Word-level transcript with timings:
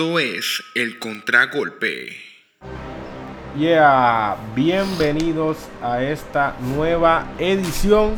Esto 0.00 0.18
es 0.18 0.62
el 0.74 0.98
contragolpe. 0.98 2.16
Yeah, 3.58 4.34
bienvenidos 4.54 5.58
a 5.82 6.02
esta 6.02 6.56
nueva 6.74 7.26
edición 7.38 8.14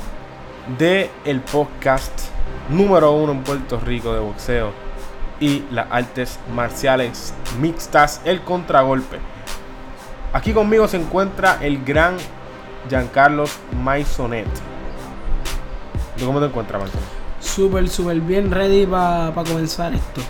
de 0.78 1.10
el 1.24 1.40
podcast 1.40 2.12
número 2.68 3.10
uno 3.10 3.32
en 3.32 3.42
Puerto 3.42 3.80
Rico 3.80 4.14
de 4.14 4.20
boxeo 4.20 4.73
y 5.40 5.64
las 5.73 5.88
artes 5.90 6.38
marciales 6.54 7.34
mixtas, 7.60 8.20
el 8.24 8.42
contragolpe. 8.42 9.18
Aquí 10.32 10.52
conmigo 10.52 10.87
se 10.87 10.98
encuentra 10.98 11.59
el 11.60 11.84
gran 11.84 12.16
Giancarlos 12.88 13.59
Maisonet. 13.82 14.46
¿Tú 16.16 16.26
cómo 16.26 16.38
te 16.38 16.46
encuentras, 16.46 16.80
Maisonet? 16.80 17.09
Súper, 17.40 17.88
súper 17.88 18.20
bien 18.20 18.52
ready 18.52 18.87
para 18.87 19.32
comenzar 19.35 19.92
esto. 19.92 20.23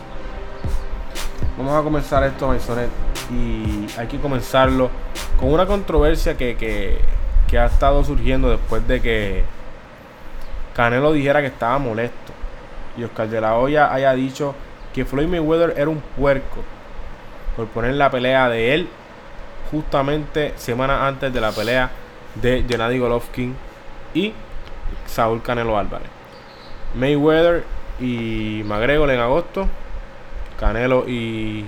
Vamos 1.57 1.75
a 1.79 1.83
comenzar 1.83 2.25
esto, 2.25 2.49
Maisonet. 2.49 2.89
Y 3.31 3.87
hay 3.99 4.07
que 4.07 4.19
comenzarlo 4.19 4.91
con 5.39 5.53
una 5.53 5.67
controversia 5.67 6.37
que, 6.37 6.57
que- 6.57 6.99
que 7.49 7.59
ha 7.59 7.67
estado 7.67 8.03
surgiendo 8.03 8.49
después 8.51 8.87
de 8.89 9.03
que 9.03 9.45
Canelo 10.75 11.13
dijera 11.13 11.41
que 11.41 11.49
estaba 11.49 11.79
molesto. 11.79 12.33
Y 12.97 13.05
Oscar 13.05 13.29
de 13.29 13.41
la 13.41 13.57
Hoya 13.57 13.93
haya 13.93 14.13
dicho 14.15 14.55
que 14.95 15.05
Floyd 15.05 15.27
Mayweather 15.27 15.75
era 15.77 15.89
un 15.91 16.01
puerco 16.17 16.63
por 17.57 17.67
poner 17.69 17.95
la 17.95 18.11
pelea 18.11 18.49
de 18.49 18.75
él 18.75 18.89
justamente 19.71 20.53
semanas 20.57 21.01
antes 21.03 21.33
de 21.33 21.41
la 21.41 21.51
pelea 21.53 21.91
de 22.35 22.65
Gennady 22.69 22.99
Golovkin 22.99 23.55
y 24.15 24.33
Saúl 25.07 25.43
Canelo 25.43 25.77
Álvarez. 25.79 26.09
Mayweather 26.95 27.65
y 28.01 28.63
McGregor 28.67 29.11
en 29.11 29.21
agosto 29.21 29.67
Canelo 30.63 31.09
y 31.09 31.65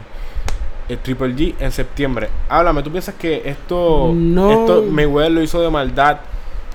el 0.88 0.98
Triple 0.98 1.34
G 1.34 1.54
en 1.58 1.72
septiembre. 1.72 2.28
Háblame, 2.48 2.82
¿tú 2.84 2.90
piensas 2.92 3.14
que 3.16 3.42
esto, 3.44 4.12
No. 4.14 4.50
esto 4.52 4.84
Mayweather 4.88 5.32
lo 5.32 5.42
hizo 5.42 5.60
de 5.60 5.68
maldad 5.68 6.18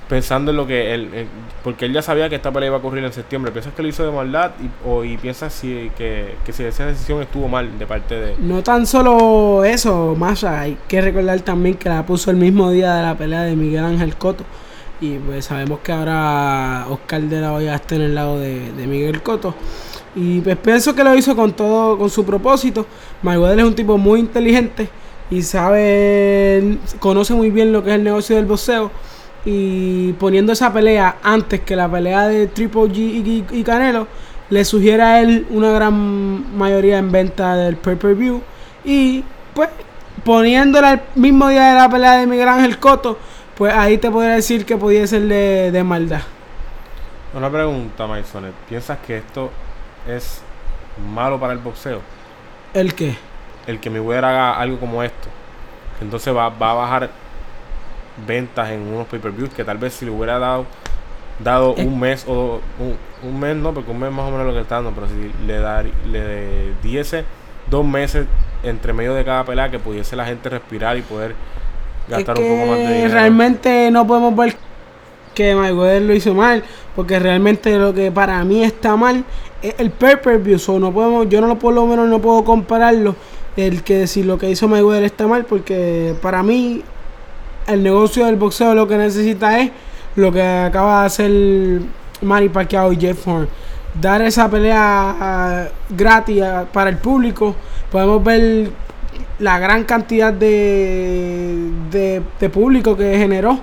pensando 0.08 0.50
en 0.50 0.56
lo 0.58 0.66
que 0.66 0.92
él, 0.92 1.08
él- 1.14 1.26
porque 1.64 1.84
él 1.86 1.92
ya 1.92 2.02
sabía 2.02 2.28
que 2.28 2.34
esta 2.34 2.50
pelea 2.50 2.66
iba 2.66 2.76
a 2.76 2.80
ocurrir 2.80 3.02
en 3.04 3.12
septiembre? 3.12 3.52
¿Piensas 3.52 3.72
que 3.72 3.80
lo 3.82 3.88
hizo 3.88 4.04
de 4.04 4.10
maldad 4.10 4.50
y, 4.60 4.88
o, 4.88 5.02
y 5.04 5.16
piensas 5.16 5.52
si, 5.54 5.90
que, 5.96 6.34
que 6.44 6.52
si 6.52 6.64
esa 6.64 6.84
decisión 6.86 7.22
estuvo 7.22 7.48
mal 7.48 7.78
de 7.78 7.86
parte 7.86 8.14
de... 8.16 8.34
No 8.38 8.62
tan 8.62 8.86
solo 8.86 9.64
eso, 9.64 10.14
Masha, 10.18 10.60
hay 10.60 10.76
que 10.88 11.00
recordar 11.00 11.40
también 11.40 11.76
que 11.76 11.88
la 11.88 12.04
puso 12.04 12.30
el 12.30 12.36
mismo 12.36 12.70
día 12.70 12.94
de 12.96 13.02
la 13.02 13.16
pelea 13.16 13.42
de 13.42 13.56
Miguel 13.56 13.84
Ángel 13.84 14.16
Coto. 14.16 14.44
Y 15.00 15.16
pues 15.18 15.46
sabemos 15.46 15.78
que 15.80 15.92
ahora 15.92 16.84
Oscar 16.90 17.22
de 17.22 17.40
la 17.40 17.54
Hoya 17.54 17.74
está 17.76 17.94
en 17.94 18.02
el 18.02 18.14
lado 18.14 18.38
de, 18.38 18.72
de 18.72 18.86
Miguel 18.86 19.22
Coto. 19.22 19.54
Y 20.14 20.40
pues 20.40 20.56
pienso 20.56 20.94
que 20.94 21.04
lo 21.04 21.14
hizo 21.14 21.36
con 21.36 21.52
todo, 21.52 21.96
con 21.96 22.10
su 22.10 22.24
propósito. 22.24 22.86
Mayweather 23.22 23.60
es 23.60 23.64
un 23.64 23.74
tipo 23.74 23.96
muy 23.96 24.20
inteligente 24.20 24.88
y 25.30 25.42
sabe, 25.42 26.78
conoce 26.98 27.34
muy 27.34 27.50
bien 27.50 27.72
lo 27.72 27.84
que 27.84 27.90
es 27.90 27.96
el 27.96 28.04
negocio 28.04 28.36
del 28.36 28.46
boxeo. 28.46 28.90
Y 29.44 30.12
poniendo 30.14 30.52
esa 30.52 30.72
pelea 30.72 31.16
antes 31.22 31.60
que 31.60 31.76
la 31.76 31.90
pelea 31.90 32.28
de 32.28 32.48
Triple 32.48 32.82
G 32.82 33.44
y, 33.50 33.62
Canelo, 33.62 34.06
le 34.50 34.64
sugiere 34.64 35.02
a 35.02 35.20
él 35.20 35.46
una 35.50 35.70
gran 35.70 36.58
mayoría 36.58 36.98
en 36.98 37.12
venta 37.12 37.54
del 37.56 37.76
pay-per-view. 37.76 38.42
Y 38.84 39.24
pues 39.54 39.68
poniéndola 40.24 40.92
el 40.94 41.00
mismo 41.14 41.48
día 41.48 41.68
de 41.68 41.74
la 41.74 41.88
pelea 41.88 42.18
de 42.18 42.26
Miguel 42.26 42.48
Ángel 42.48 42.78
Coto, 42.78 43.16
pues 43.56 43.72
ahí 43.72 43.96
te 43.98 44.10
podría 44.10 44.34
decir 44.34 44.66
que 44.66 44.76
podía 44.76 45.06
ser 45.06 45.22
de, 45.22 45.70
de 45.70 45.84
maldad. 45.84 46.22
Una 47.32 47.48
pregunta, 47.48 48.06
Maisonet. 48.08 48.52
¿Piensas 48.68 48.98
que 49.06 49.18
esto 49.18 49.50
es 50.06 50.42
malo 51.12 51.38
para 51.40 51.52
el 51.52 51.58
boxeo? 51.58 52.00
¿El 52.74 52.94
qué? 52.94 53.16
el 53.66 53.78
que 53.78 53.90
Mayweather 53.90 54.24
haga 54.24 54.58
algo 54.58 54.80
como 54.80 55.02
esto. 55.02 55.28
Entonces 56.00 56.34
va, 56.34 56.48
va 56.48 56.70
a 56.72 56.74
bajar 56.74 57.10
ventas 58.26 58.70
en 58.70 58.80
unos 58.80 59.06
pay-per-views 59.06 59.50
que 59.50 59.64
tal 59.64 59.78
vez 59.78 59.94
si 59.94 60.04
le 60.04 60.10
hubiera 60.10 60.38
dado 60.38 60.66
dado 61.38 61.74
Eh. 61.76 61.84
un 61.86 61.98
mes 61.98 62.24
o 62.28 62.60
un, 62.78 62.96
un 63.22 63.40
mes 63.40 63.56
no, 63.56 63.72
porque 63.72 63.90
un 63.90 63.98
mes 64.00 64.10
más 64.10 64.26
o 64.26 64.30
menos 64.30 64.46
lo 64.46 64.52
que 64.52 64.60
está 64.60 64.76
dando, 64.76 64.92
pero 64.92 65.06
si 65.08 65.32
le 65.46 65.58
dar, 65.58 65.86
le 66.06 66.74
diese 66.82 67.24
dos 67.70 67.84
meses 67.84 68.26
entre 68.62 68.92
medio 68.92 69.14
de 69.14 69.24
cada 69.24 69.44
pelea 69.44 69.70
que 69.70 69.78
pudiese 69.78 70.16
la 70.16 70.26
gente 70.26 70.48
respirar 70.48 70.96
y 70.98 71.02
poder 71.02 71.34
gastar 72.08 72.36
es 72.38 72.44
un 72.44 72.48
poco 72.48 72.66
más 72.66 72.78
de 72.78 72.94
dinero. 72.94 73.14
realmente 73.14 73.90
no 73.90 74.06
podemos 74.06 74.36
ver 74.36 74.56
que 75.34 75.54
Mayweather 75.54 76.02
lo 76.02 76.14
hizo 76.14 76.34
mal, 76.34 76.62
porque 76.96 77.18
realmente 77.18 77.78
lo 77.78 77.94
que 77.94 78.10
para 78.10 78.42
mí 78.44 78.64
está 78.64 78.96
mal 78.96 79.24
el 79.62 79.90
pay-per-view. 79.90 80.58
So, 80.58 80.78
no 80.78 80.92
podemos, 80.92 81.28
yo 81.28 81.40
no 81.40 81.46
lo 81.46 81.58
por 81.58 81.74
lo 81.74 81.86
menos 81.86 82.08
no 82.08 82.20
puedo 82.20 82.44
compararlo 82.44 83.14
el 83.56 83.82
que 83.82 84.06
si 84.06 84.22
lo 84.22 84.38
que 84.38 84.50
hizo 84.50 84.68
Mayweather 84.68 85.04
está 85.04 85.26
mal, 85.26 85.44
porque 85.44 86.14
para 86.22 86.42
mí 86.42 86.82
el 87.66 87.82
negocio 87.82 88.26
del 88.26 88.36
boxeo 88.36 88.74
lo 88.74 88.86
que 88.88 88.96
necesita 88.96 89.58
es 89.60 89.70
lo 90.16 90.32
que 90.32 90.42
acaba 90.42 91.00
de 91.00 91.06
hacer 91.06 91.80
Manny 92.22 92.48
Pacquiao 92.48 92.92
y 92.92 92.96
Jeff 92.96 93.26
Horn. 93.26 93.48
Dar 94.00 94.22
esa 94.22 94.48
pelea 94.48 95.16
ah, 95.20 95.68
gratis 95.88 96.42
para 96.72 96.90
el 96.90 96.96
público. 96.98 97.54
Podemos 97.90 98.22
ver 98.22 98.70
la 99.40 99.58
gran 99.58 99.84
cantidad 99.84 100.32
de, 100.32 101.70
de, 101.90 102.22
de 102.38 102.50
público 102.50 102.96
que 102.96 103.18
generó, 103.18 103.58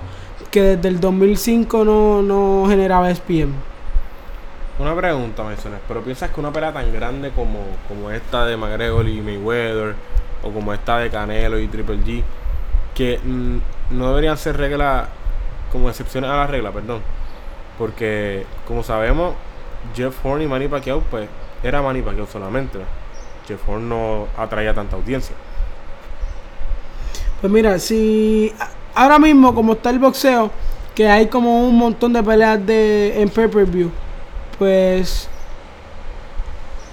que 0.50 0.62
desde 0.62 0.88
el 0.88 1.00
2005 1.00 1.84
no, 1.84 2.22
no 2.22 2.66
generaba 2.68 3.10
SPM. 3.14 3.52
Una 4.78 4.94
pregunta, 4.94 5.42
Maisonet, 5.42 5.80
pero 5.88 6.02
piensas 6.02 6.30
que 6.30 6.38
una 6.38 6.52
pelea 6.52 6.72
tan 6.72 6.92
grande 6.92 7.32
como, 7.32 7.58
como 7.88 8.12
esta 8.12 8.46
de 8.46 8.56
McGregor 8.56 9.08
y 9.08 9.20
Mayweather, 9.20 9.96
o 10.42 10.50
como 10.52 10.72
esta 10.72 10.98
de 10.98 11.10
Canelo 11.10 11.58
y 11.58 11.66
Triple 11.66 11.96
G, 11.96 12.22
que 12.94 13.18
mm, 13.18 13.58
no 13.90 14.08
deberían 14.10 14.38
ser 14.38 14.56
reglas 14.56 15.08
como 15.72 15.88
excepciones 15.88 16.30
a 16.30 16.36
la 16.36 16.46
regla, 16.46 16.70
perdón. 16.70 17.02
Porque, 17.76 18.46
como 18.68 18.84
sabemos, 18.84 19.34
Jeff 19.96 20.24
Horn 20.24 20.42
y 20.42 20.46
Manny 20.46 20.68
Pacquiao, 20.68 21.00
pues, 21.10 21.28
era 21.62 21.82
Manny 21.82 22.02
Pacquiao 22.02 22.26
solamente. 22.26 22.78
Jeff 23.48 23.68
Horn 23.68 23.88
no 23.88 24.28
atraía 24.36 24.74
tanta 24.74 24.94
audiencia. 24.94 25.34
Pues 27.40 27.52
mira, 27.52 27.78
si 27.80 28.52
ahora 28.94 29.18
mismo 29.18 29.54
como 29.54 29.72
está 29.72 29.90
el 29.90 29.98
boxeo, 29.98 30.50
que 30.94 31.08
hay 31.08 31.26
como 31.26 31.66
un 31.68 31.76
montón 31.76 32.12
de 32.12 32.22
peleas 32.22 32.64
de 32.64 33.20
en 33.22 33.28
pay-per-view, 33.28 33.90
pues 34.58 35.28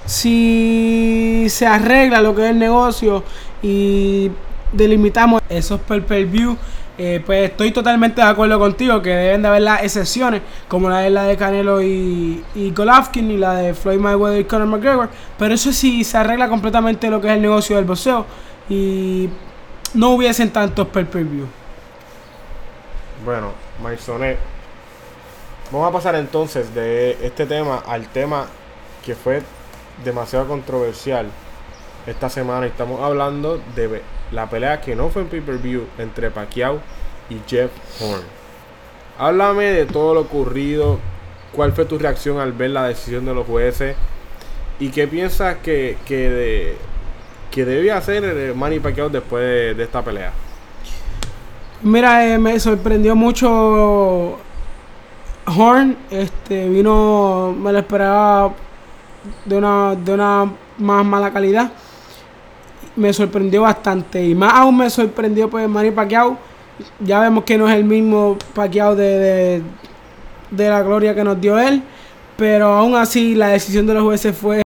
si 0.05 1.47
se 1.49 1.65
arregla 1.65 2.21
lo 2.21 2.35
que 2.35 2.43
es 2.43 2.51
el 2.51 2.59
negocio 2.59 3.23
y 3.61 4.31
delimitamos 4.71 5.41
esos 5.49 5.79
pay-per-view, 5.81 6.57
eh, 6.97 7.21
pues 7.25 7.49
estoy 7.49 7.71
totalmente 7.71 8.21
de 8.21 8.27
acuerdo 8.27 8.57
contigo 8.57 9.01
que 9.01 9.09
deben 9.09 9.41
de 9.41 9.47
haber 9.47 9.63
las 9.63 9.83
excepciones, 9.83 10.41
como 10.67 10.89
la 10.89 10.99
de 10.99 11.09
la 11.09 11.23
de 11.23 11.35
Canelo 11.35 11.81
y, 11.81 12.43
y 12.55 12.71
Golovkin 12.71 13.31
y 13.31 13.37
la 13.37 13.55
de 13.55 13.73
Floyd 13.73 13.99
Mayweather 13.99 14.39
y 14.39 14.45
Conor 14.45 14.67
McGregor, 14.67 15.09
pero 15.37 15.53
eso 15.53 15.73
sí 15.73 16.03
se 16.03 16.17
arregla 16.17 16.47
completamente 16.47 17.09
lo 17.09 17.19
que 17.19 17.27
es 17.27 17.33
el 17.33 17.41
negocio 17.41 17.75
del 17.75 17.85
boxeo 17.85 18.25
y 18.69 19.29
no 19.93 20.11
hubiesen 20.11 20.51
tantos 20.51 20.87
pay-per-view. 20.87 21.47
Bueno, 23.25 23.51
Maisonet, 23.81 24.37
vamos 25.71 25.89
a 25.89 25.91
pasar 25.91 26.15
entonces 26.15 26.73
de 26.73 27.17
este 27.21 27.45
tema 27.45 27.83
al 27.85 28.07
tema 28.07 28.47
que 29.03 29.15
fue 29.15 29.41
demasiado 30.03 30.47
controversial 30.47 31.27
esta 32.05 32.29
semana. 32.29 32.65
Estamos 32.65 33.01
hablando 33.01 33.59
de 33.75 34.01
la 34.31 34.49
pelea 34.49 34.81
que 34.81 34.95
no 34.95 35.09
fue 35.09 35.23
en 35.23 35.27
pay-per-view 35.29 35.85
entre 35.97 36.31
Pacquiao 36.31 36.79
y 37.29 37.39
Jeff 37.47 37.71
Horn. 38.01 38.23
Háblame 39.17 39.65
de 39.65 39.85
todo 39.85 40.13
lo 40.13 40.21
ocurrido, 40.21 40.99
cuál 41.53 41.71
fue 41.71 41.85
tu 41.85 41.97
reacción 41.97 42.39
al 42.39 42.51
ver 42.51 42.71
la 42.71 42.87
decisión 42.87 43.25
de 43.25 43.33
los 43.33 43.47
jueces 43.47 43.95
y 44.79 44.89
qué 44.89 45.07
piensas 45.07 45.57
que, 45.63 45.97
que, 46.05 46.75
que 47.49 47.65
debía 47.65 47.97
hacer 47.97 48.53
Manny 48.55 48.79
Pacquiao 48.79 49.09
después 49.09 49.43
de, 49.43 49.73
de 49.73 49.83
esta 49.83 50.03
pelea. 50.03 50.31
Mira, 51.81 52.27
eh, 52.27 52.37
me 52.37 52.59
sorprendió 52.59 53.15
mucho 53.15 54.37
Horn 55.45 55.95
este, 56.09 56.67
vino, 56.69 57.55
me 57.57 57.71
lo 57.71 57.79
esperaba 57.79 58.53
de 59.45 59.57
una, 59.57 59.95
de 59.95 60.13
una 60.13 60.51
más 60.77 61.05
mala 61.05 61.31
calidad. 61.31 61.71
Me 62.95 63.13
sorprendió 63.13 63.61
bastante. 63.61 64.25
Y 64.25 64.33
más 64.33 64.53
aún 64.53 64.77
me 64.77 64.89
sorprendió 64.89 65.49
pues 65.49 65.67
Manny 65.69 65.91
Pacquiao. 65.91 66.37
Ya 66.99 67.19
vemos 67.19 67.43
que 67.43 67.57
no 67.57 67.69
es 67.69 67.75
el 67.75 67.83
mismo 67.83 68.37
Pacquiao 68.53 68.95
de, 68.95 69.61
de, 70.51 70.69
la 70.69 70.81
gloria 70.81 71.13
que 71.13 71.23
nos 71.23 71.39
dio 71.39 71.59
él. 71.59 71.83
Pero 72.37 72.67
aún 72.67 72.95
así 72.95 73.35
la 73.35 73.49
decisión 73.49 73.85
de 73.85 73.93
los 73.93 74.03
jueces 74.03 74.35
fue 74.35 74.61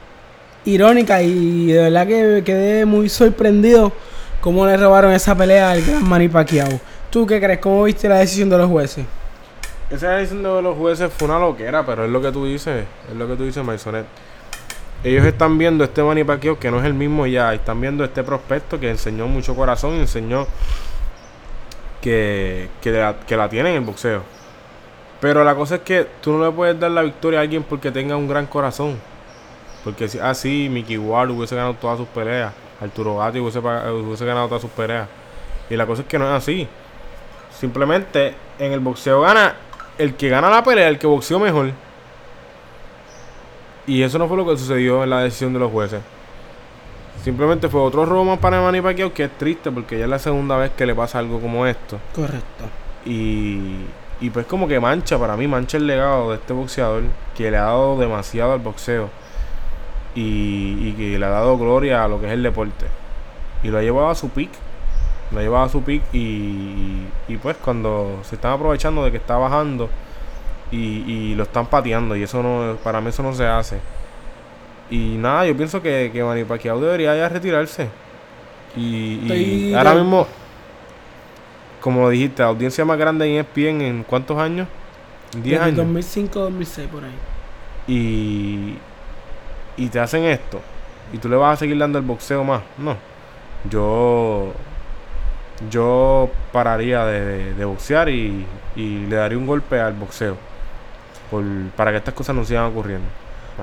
irónica 0.65 1.21
y 1.21 1.67
de 1.67 1.83
verdad 1.83 2.07
que 2.07 2.43
quedé 2.45 2.85
muy 2.85 3.09
sorprendido 3.09 3.91
cómo 4.41 4.65
le 4.65 4.77
robaron 4.77 5.11
esa 5.11 5.35
pelea 5.35 5.71
al 5.71 5.81
gran 5.81 6.07
Manny 6.07 6.29
Pacquiao. 6.29 6.79
¿Tú 7.09 7.25
qué 7.25 7.39
crees? 7.39 7.59
¿Cómo 7.59 7.83
viste 7.83 8.07
la 8.07 8.19
decisión 8.19 8.49
de 8.49 8.57
los 8.57 8.69
jueces? 8.69 9.05
Esa 9.89 10.11
decisión 10.11 10.43
de 10.43 10.61
los 10.61 10.77
jueces 10.77 11.11
fue 11.11 11.27
una 11.27 11.39
loquera, 11.39 11.83
pero 11.85 12.05
es 12.05 12.11
lo 12.11 12.21
que 12.21 12.31
tú 12.31 12.45
dices, 12.45 12.85
es 13.09 13.15
lo 13.15 13.27
que 13.27 13.35
tú 13.35 13.43
dices, 13.43 13.63
Maisonet. 13.63 14.05
Ellos 15.03 15.25
están 15.25 15.57
viendo 15.57 15.83
este 15.83 16.03
Manny 16.03 16.23
Pacquiao 16.23 16.59
que 16.59 16.69
no 16.69 16.79
es 16.79 16.85
el 16.85 16.93
mismo 16.93 17.25
ya, 17.25 17.53
están 17.53 17.79
viendo 17.81 18.03
este 18.03 18.23
prospecto 18.23 18.79
que 18.79 18.89
enseñó 18.89 19.27
mucho 19.27 19.55
corazón 19.55 19.95
y 19.95 19.99
enseñó 19.99 20.45
que, 22.01 22.69
que, 22.81 22.91
la, 22.91 23.15
que 23.25 23.35
la 23.35 23.49
tiene 23.49 23.69
en 23.71 23.77
el 23.77 23.81
boxeo. 23.81 24.21
Pero 25.19 25.43
la 25.43 25.55
cosa 25.55 25.75
es 25.75 25.81
que 25.81 26.05
tú 26.21 26.33
no 26.33 26.45
le 26.45 26.51
puedes 26.51 26.79
dar 26.79 26.91
la 26.91 27.01
victoria 27.01 27.39
a 27.39 27.41
alguien 27.41 27.63
porque 27.63 27.91
tenga 27.91 28.15
un 28.15 28.27
gran 28.27 28.45
corazón. 28.45 28.99
Porque 29.83 30.07
si 30.07 30.19
así 30.19 30.67
ah, 30.67 30.71
Mickey 30.71 30.97
Ward 30.97 31.31
hubiese 31.31 31.55
ganado 31.55 31.73
todas 31.73 31.97
sus 31.97 32.07
peleas, 32.09 32.53
Arturo 32.79 33.17
Gatti 33.17 33.39
hubiese, 33.39 33.59
hubiese 33.59 34.25
ganado 34.25 34.47
todas 34.47 34.61
sus 34.61 34.71
peleas. 34.71 35.07
Y 35.69 35.75
la 35.75 35.85
cosa 35.85 36.03
es 36.03 36.07
que 36.07 36.19
no 36.19 36.25
es 36.25 36.31
así. 36.31 36.67
Simplemente 37.57 38.35
en 38.59 38.71
el 38.71 38.79
boxeo 38.79 39.21
gana 39.21 39.55
el 39.99 40.15
que 40.15 40.29
gana 40.29 40.49
la 40.49 40.63
pelea, 40.63 40.87
el 40.87 40.97
que 40.97 41.05
boxeó 41.05 41.39
mejor. 41.39 41.71
Y 43.85 44.01
eso 44.01 44.17
no 44.17 44.27
fue 44.27 44.37
lo 44.37 44.45
que 44.45 44.57
sucedió 44.57 45.03
en 45.03 45.09
la 45.09 45.21
decisión 45.21 45.53
de 45.53 45.59
los 45.59 45.71
jueces. 45.71 46.01
Simplemente 47.23 47.67
fue 47.67 47.81
otro 47.81 48.05
robo 48.05 48.23
más 48.23 48.39
para 48.39 48.61
Manny 48.61 48.81
Pacquiao 48.81 49.13
que 49.13 49.25
es 49.25 49.37
triste 49.37 49.71
porque 49.71 49.97
ya 49.97 50.05
es 50.05 50.09
la 50.09 50.19
segunda 50.19 50.55
vez 50.55 50.71
que 50.71 50.85
le 50.85 50.95
pasa 50.95 51.19
algo 51.19 51.41
como 51.41 51.65
esto. 51.65 51.99
Correcto. 52.15 52.63
Y, 53.05 53.59
y 54.21 54.29
pues 54.29 54.45
como 54.45 54.69
que 54.69 54.79
mancha, 54.79 55.19
para 55.19 55.35
mí 55.35 55.47
mancha 55.47 55.77
el 55.77 55.87
legado 55.87 56.29
de 56.29 56.37
este 56.37 56.53
boxeador 56.53 57.03
que 57.35 57.51
le 57.51 57.57
ha 57.57 57.63
dado 57.63 57.97
demasiado 57.97 58.53
al 58.53 58.59
boxeo. 58.59 59.09
Y, 60.15 60.77
y 60.81 60.95
que 60.97 61.19
le 61.19 61.25
ha 61.25 61.29
dado 61.29 61.57
gloria 61.57 62.05
a 62.05 62.07
lo 62.07 62.21
que 62.21 62.27
es 62.27 62.31
el 62.31 62.41
deporte. 62.41 62.85
Y 63.63 63.67
lo 63.67 63.79
ha 63.79 63.81
llevado 63.81 64.09
a 64.09 64.15
su 64.15 64.29
pick. 64.29 64.49
Lo 65.31 65.39
ha 65.39 65.41
llevado 65.43 65.65
a 65.65 65.69
su 65.69 65.83
pick 65.83 66.03
y, 66.13 67.05
y 67.27 67.37
pues 67.37 67.57
cuando 67.57 68.19
se 68.23 68.35
están 68.35 68.53
aprovechando 68.53 69.03
de 69.03 69.11
que 69.11 69.17
está 69.17 69.37
bajando 69.37 69.89
y, 70.71 70.77
y 70.77 71.35
lo 71.35 71.43
están 71.43 71.67
pateando 71.67 72.15
y 72.15 72.23
eso 72.23 72.41
no, 72.41 72.77
para 72.83 72.99
mí 73.01 73.09
eso 73.09 73.21
no 73.23 73.33
se 73.33 73.45
hace. 73.45 73.79
Y 74.89 75.17
nada, 75.17 75.45
yo 75.45 75.55
pienso 75.55 75.81
que, 75.81 76.09
que 76.11 76.23
Manny 76.23 76.45
Pacquiao 76.45 76.79
debería 76.81 77.15
ya 77.15 77.29
retirarse. 77.29 77.89
Y, 78.75 79.19
y 79.31 79.73
ahora 79.75 79.93
mismo, 79.95 80.27
como 81.81 82.09
dijiste, 82.09 82.41
la 82.41 82.49
audiencia 82.49 82.85
más 82.85 82.97
grande 82.97 83.25
en 83.27 83.39
ESPN 83.39 83.81
en 83.81 84.03
cuántos 84.03 84.37
años? 84.37 84.67
En 85.33 85.43
10 85.43 85.59
Desde 85.59 85.63
años. 85.65 85.77
2005, 85.77 86.39
2006 86.39 86.87
por 86.87 87.03
ahí. 87.03 87.11
Y, 87.87 88.77
y 89.77 89.89
te 89.89 89.99
hacen 89.99 90.23
esto. 90.25 90.61
Y 91.13 91.17
tú 91.17 91.29
le 91.29 91.35
vas 91.35 91.53
a 91.53 91.57
seguir 91.57 91.77
dando 91.77 91.99
el 91.99 92.05
boxeo 92.05 92.43
más. 92.43 92.61
No. 92.77 92.97
Yo. 93.69 94.53
Yo 95.69 96.29
pararía 96.51 97.05
de, 97.05 97.25
de- 97.25 97.53
de 97.53 97.65
boxear 97.65 98.09
y, 98.09 98.45
y 98.75 99.05
le 99.07 99.15
daría 99.15 99.37
un 99.37 99.45
golpe 99.47 99.79
al 99.79 99.93
boxeo. 99.93 100.37
Por, 101.29 101.43
para 101.75 101.91
que 101.91 101.97
estas 101.97 102.13
cosas 102.13 102.35
no 102.35 102.43
sigan 102.45 102.65
ocurriendo. 102.65 103.05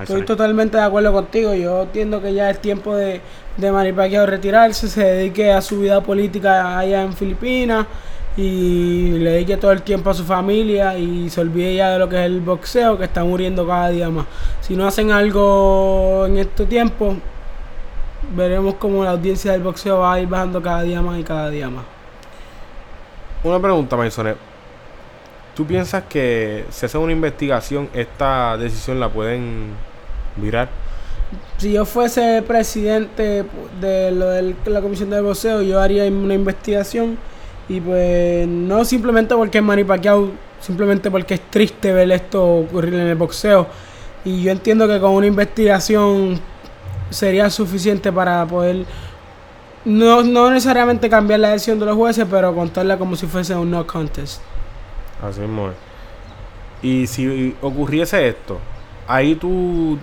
Estoy 0.01 0.21
totalmente 0.25 0.77
de 0.77 0.83
acuerdo 0.83 1.11
contigo. 1.11 1.53
Yo 1.55 1.81
entiendo 1.83 2.21
que 2.21 2.33
ya 2.33 2.49
es 2.51 2.59
tiempo 2.61 2.95
de, 2.95 3.19
de 3.57 3.71
Manny 3.71 3.93
Pacquiao 3.93 4.25
retirarse, 4.27 4.87
se 4.87 5.03
dedique 5.03 5.51
a 5.51 5.59
su 5.61 5.79
vida 5.79 6.01
política 6.01 6.77
allá 6.77 7.01
en 7.01 7.13
Filipinas 7.13 7.87
y 8.37 9.09
le 9.17 9.31
dedique 9.31 9.57
todo 9.57 9.71
el 9.71 9.81
tiempo 9.81 10.11
a 10.11 10.13
su 10.13 10.23
familia 10.23 10.95
y 10.97 11.27
se 11.31 11.41
olvide 11.41 11.73
ya 11.75 11.89
de 11.89 11.97
lo 11.99 12.07
que 12.07 12.17
es 12.19 12.25
el 12.27 12.41
boxeo 12.41 12.95
que 12.97 13.05
está 13.05 13.23
muriendo 13.23 13.65
cada 13.65 13.89
día 13.89 14.09
más. 14.11 14.27
Si 14.61 14.75
no 14.75 14.85
hacen 14.87 15.09
algo 15.11 16.25
en 16.27 16.37
este 16.37 16.67
tiempo, 16.67 17.15
veremos 18.35 18.75
como 18.75 19.03
la 19.03 19.11
audiencia 19.11 19.51
del 19.51 19.63
boxeo 19.63 19.99
va 19.99 20.13
a 20.13 20.19
ir 20.19 20.27
bajando 20.27 20.61
cada 20.61 20.81
día 20.83 21.01
más 21.01 21.19
y 21.19 21.23
cada 21.23 21.49
día 21.49 21.69
más. 21.69 21.85
Una 23.43 23.59
pregunta, 23.59 23.95
Maisonet. 23.95 24.37
¿Tú 25.55 25.65
piensas 25.65 26.03
que 26.03 26.65
si 26.69 26.85
hacen 26.85 27.01
una 27.01 27.11
investigación, 27.11 27.89
esta 27.93 28.57
decisión 28.57 28.99
la 28.99 29.09
pueden 29.09 29.71
virar? 30.35 30.69
Si 31.57 31.73
yo 31.73 31.85
fuese 31.85 32.43
presidente 32.47 33.43
de 33.81 34.11
lo 34.11 34.29
de 34.29 34.55
la 34.65 34.81
comisión 34.81 35.09
del 35.09 35.23
boxeo, 35.23 35.61
yo 35.61 35.81
haría 35.81 36.05
una 36.05 36.35
investigación 36.35 37.17
y 37.67 37.81
pues 37.81 38.47
no 38.47 38.85
simplemente 38.85 39.35
porque 39.35 39.57
es 39.57 39.63
Manny 39.63 39.83
Pacquiao, 39.83 40.31
simplemente 40.61 41.11
porque 41.11 41.33
es 41.33 41.41
triste 41.49 41.91
ver 41.91 42.11
esto 42.11 42.59
ocurrir 42.59 42.93
en 42.93 43.07
el 43.07 43.15
boxeo. 43.15 43.67
Y 44.23 44.43
yo 44.43 44.51
entiendo 44.51 44.87
que 44.87 44.99
con 44.99 45.11
una 45.11 45.27
investigación 45.27 46.39
sería 47.09 47.49
suficiente 47.49 48.11
para 48.11 48.45
poder 48.45 48.85
no, 49.85 50.21
no 50.23 50.49
necesariamente 50.51 51.09
cambiar 51.09 51.39
la 51.39 51.49
decisión 51.51 51.79
de 51.79 51.85
los 51.85 51.95
jueces, 51.95 52.25
pero 52.29 52.53
contarla 52.53 52.97
como 52.97 53.15
si 53.15 53.25
fuese 53.27 53.55
un 53.55 53.71
no 53.71 53.85
contest. 53.87 54.41
Así 55.21 55.39
mismo 55.41 55.69
es. 55.69 55.75
Y 56.81 57.07
si 57.07 57.55
ocurriese 57.61 58.27
esto, 58.27 58.59
ahí 59.07 59.35
tú, 59.35 59.97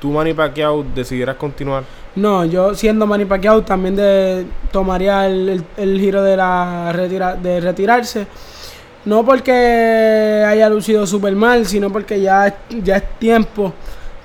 tú 0.00 0.10
Manny 0.10 0.34
Pacquiao 0.34 0.84
decidieras 0.94 1.36
continuar. 1.36 1.84
No, 2.14 2.44
yo 2.44 2.74
siendo 2.74 3.06
Manny 3.06 3.24
Pacquiao 3.24 3.62
también 3.62 3.96
de, 3.96 4.46
tomaría 4.70 5.26
el, 5.26 5.48
el- 5.48 5.64
el 5.76 6.00
giro 6.00 6.22
de 6.22 6.36
la 6.36 6.92
retira, 6.92 7.34
de 7.34 7.60
retirarse. 7.60 8.26
No 9.04 9.24
porque 9.24 10.44
haya 10.46 10.68
lucido 10.68 11.06
súper 11.06 11.34
mal, 11.34 11.66
sino 11.66 11.90
porque 11.90 12.20
ya, 12.20 12.56
ya 12.82 12.96
es 12.96 13.18
tiempo. 13.18 13.72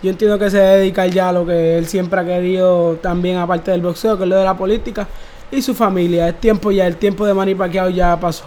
Yo 0.02 0.10
entiendo 0.10 0.40
que 0.40 0.50
se 0.50 0.60
dedica 0.60 1.08
ya 1.08 1.30
a 1.30 1.34
lo 1.34 1.46
que 1.46 1.78
él 1.78 1.86
siempre 1.86 2.22
ha 2.22 2.26
querido 2.26 2.96
también 3.02 3.38
aparte 3.38 3.72
del 3.72 3.82
boxeo, 3.82 4.18
que 4.18 4.24
es 4.24 4.30
lo 4.30 4.38
de 4.38 4.46
la 4.46 4.56
política 4.56 5.08
y 5.52 5.62
su 5.62 5.76
familia. 5.76 6.30
Es 6.30 6.40
tiempo 6.40 6.72
ya, 6.72 6.88
el 6.88 6.96
tiempo 6.96 7.26
de 7.26 7.34
Manny 7.34 7.54
Pacquiao 7.54 7.90
ya 7.90 8.18
pasó. 8.18 8.46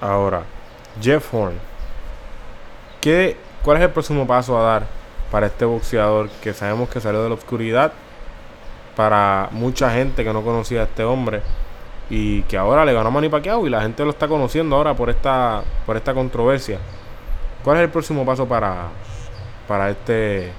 Ahora, 0.00 0.42
Jeff 1.00 1.32
Horn. 1.32 1.54
¿Qué, 3.00 3.36
¿Cuál 3.62 3.76
es 3.76 3.84
el 3.84 3.90
próximo 3.90 4.26
paso 4.26 4.58
a 4.58 4.62
dar 4.62 4.86
para 5.30 5.46
este 5.46 5.64
boxeador 5.64 6.30
que 6.42 6.52
sabemos 6.52 6.88
que 6.88 7.00
salió 7.00 7.22
de 7.22 7.28
la 7.28 7.36
oscuridad? 7.36 7.92
Para 8.96 9.48
mucha 9.52 9.90
gente 9.90 10.24
que 10.24 10.32
no 10.32 10.42
conocía 10.42 10.80
a 10.80 10.84
este 10.84 11.04
hombre 11.04 11.42
y 12.10 12.42
que 12.42 12.56
ahora 12.56 12.84
le 12.84 12.92
ganó 12.92 13.08
a 13.08 13.10
Manny 13.12 13.28
Pacquiao 13.28 13.66
y 13.68 13.70
la 13.70 13.82
gente 13.82 14.02
lo 14.04 14.10
está 14.10 14.26
conociendo 14.26 14.74
ahora 14.74 14.94
por 14.94 15.10
esta, 15.10 15.62
por 15.84 15.96
esta 15.96 16.12
controversia. 16.12 16.78
¿Cuál 17.62 17.76
es 17.76 17.82
el 17.84 17.90
próximo 17.90 18.24
paso 18.24 18.46
para, 18.46 18.88
para 19.66 19.90
este 19.90 20.50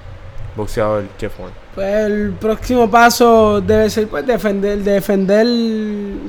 boxeador 0.56 1.04
Jeff 1.18 1.38
Horn? 1.38 1.52
Pues 1.74 2.06
el 2.06 2.32
próximo 2.32 2.90
paso 2.90 3.60
debe 3.60 3.88
ser 3.90 4.08
pues 4.08 4.26
defender, 4.26 4.78
defender, 4.78 5.46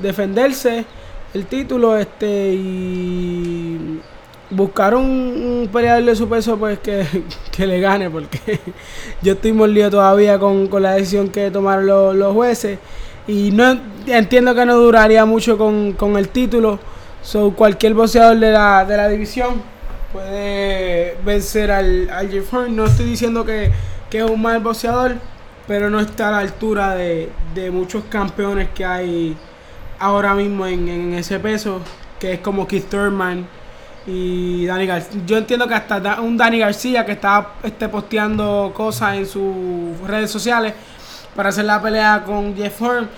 defenderse 0.01 0.85
el 1.33 1.45
título, 1.45 1.95
este 1.97 2.53
y 2.53 4.01
buscar 4.49 4.95
un, 4.95 5.69
peleador 5.71 6.03
de 6.03 6.15
su 6.15 6.27
peso 6.27 6.57
pues 6.57 6.79
que, 6.79 7.05
que 7.51 7.67
le 7.67 7.79
gane, 7.79 8.09
porque 8.09 8.59
yo 9.21 9.33
estoy 9.33 9.53
molido 9.53 9.89
todavía 9.89 10.39
con, 10.39 10.67
con 10.67 10.83
la 10.83 10.93
decisión 10.93 11.29
que 11.29 11.51
tomaron 11.51 11.85
los, 11.85 12.15
los 12.15 12.33
jueces. 12.33 12.79
Y 13.27 13.51
no 13.51 13.79
entiendo 14.07 14.55
que 14.55 14.65
no 14.65 14.75
duraría 14.75 15.23
mucho 15.25 15.57
con, 15.57 15.93
con 15.93 16.17
el 16.17 16.29
título. 16.29 16.79
So, 17.21 17.51
cualquier 17.51 17.93
boxeador 17.93 18.39
de 18.39 18.51
la, 18.51 18.85
de 18.85 18.97
la 18.97 19.07
división 19.07 19.61
puede 20.11 21.17
vencer 21.23 21.71
al, 21.71 22.09
Jeff 22.29 22.53
Horn. 22.53 22.75
No 22.75 22.85
estoy 22.85 23.05
diciendo 23.05 23.45
que, 23.45 23.71
que 24.09 24.19
es 24.19 24.23
un 24.23 24.41
mal 24.41 24.59
boxeador, 24.61 25.15
pero 25.67 25.89
no 25.89 25.99
está 25.99 26.29
a 26.29 26.31
la 26.31 26.39
altura 26.39 26.95
de, 26.95 27.29
de 27.53 27.71
muchos 27.71 28.03
campeones 28.05 28.69
que 28.69 28.85
hay 28.85 29.37
ahora 29.99 30.33
mismo 30.33 30.65
en, 30.65 30.87
en 30.87 31.13
ese 31.13 31.39
peso, 31.39 31.81
que 32.19 32.33
es 32.33 32.39
como 32.39 32.67
Keith 32.67 32.89
Thurman 32.89 33.47
y 34.05 34.65
Dani 34.65 34.85
García. 34.85 35.21
Yo 35.25 35.37
entiendo 35.37 35.67
que 35.67 35.73
hasta 35.75 36.19
un 36.21 36.37
Dani 36.37 36.59
García 36.59 37.05
que 37.05 37.13
está 37.13 37.49
este, 37.63 37.87
posteando 37.89 38.71
cosas 38.75 39.15
en 39.15 39.25
sus 39.25 39.99
redes 40.07 40.31
sociales 40.31 40.73
para 41.35 41.49
hacer 41.49 41.65
la 41.65 41.81
pelea 41.81 42.23
con 42.25 42.55
Jeff 42.55 42.81
Horn. 42.81 43.09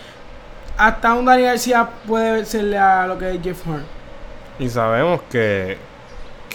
Hasta 0.77 1.13
un 1.13 1.25
Dani 1.25 1.43
García 1.43 1.87
puede 2.07 2.33
vencerle 2.33 2.77
a 2.77 3.07
lo 3.07 3.17
que 3.17 3.31
es 3.31 3.41
Jeff 3.41 3.67
Horn. 3.67 3.83
Y 4.59 4.69
sabemos 4.69 5.21
que, 5.29 5.77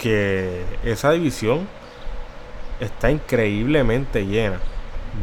que 0.01 0.63
esa 0.83 1.11
división 1.11 1.67
está 2.79 3.09
increíblemente 3.11 4.25
llena 4.25 4.59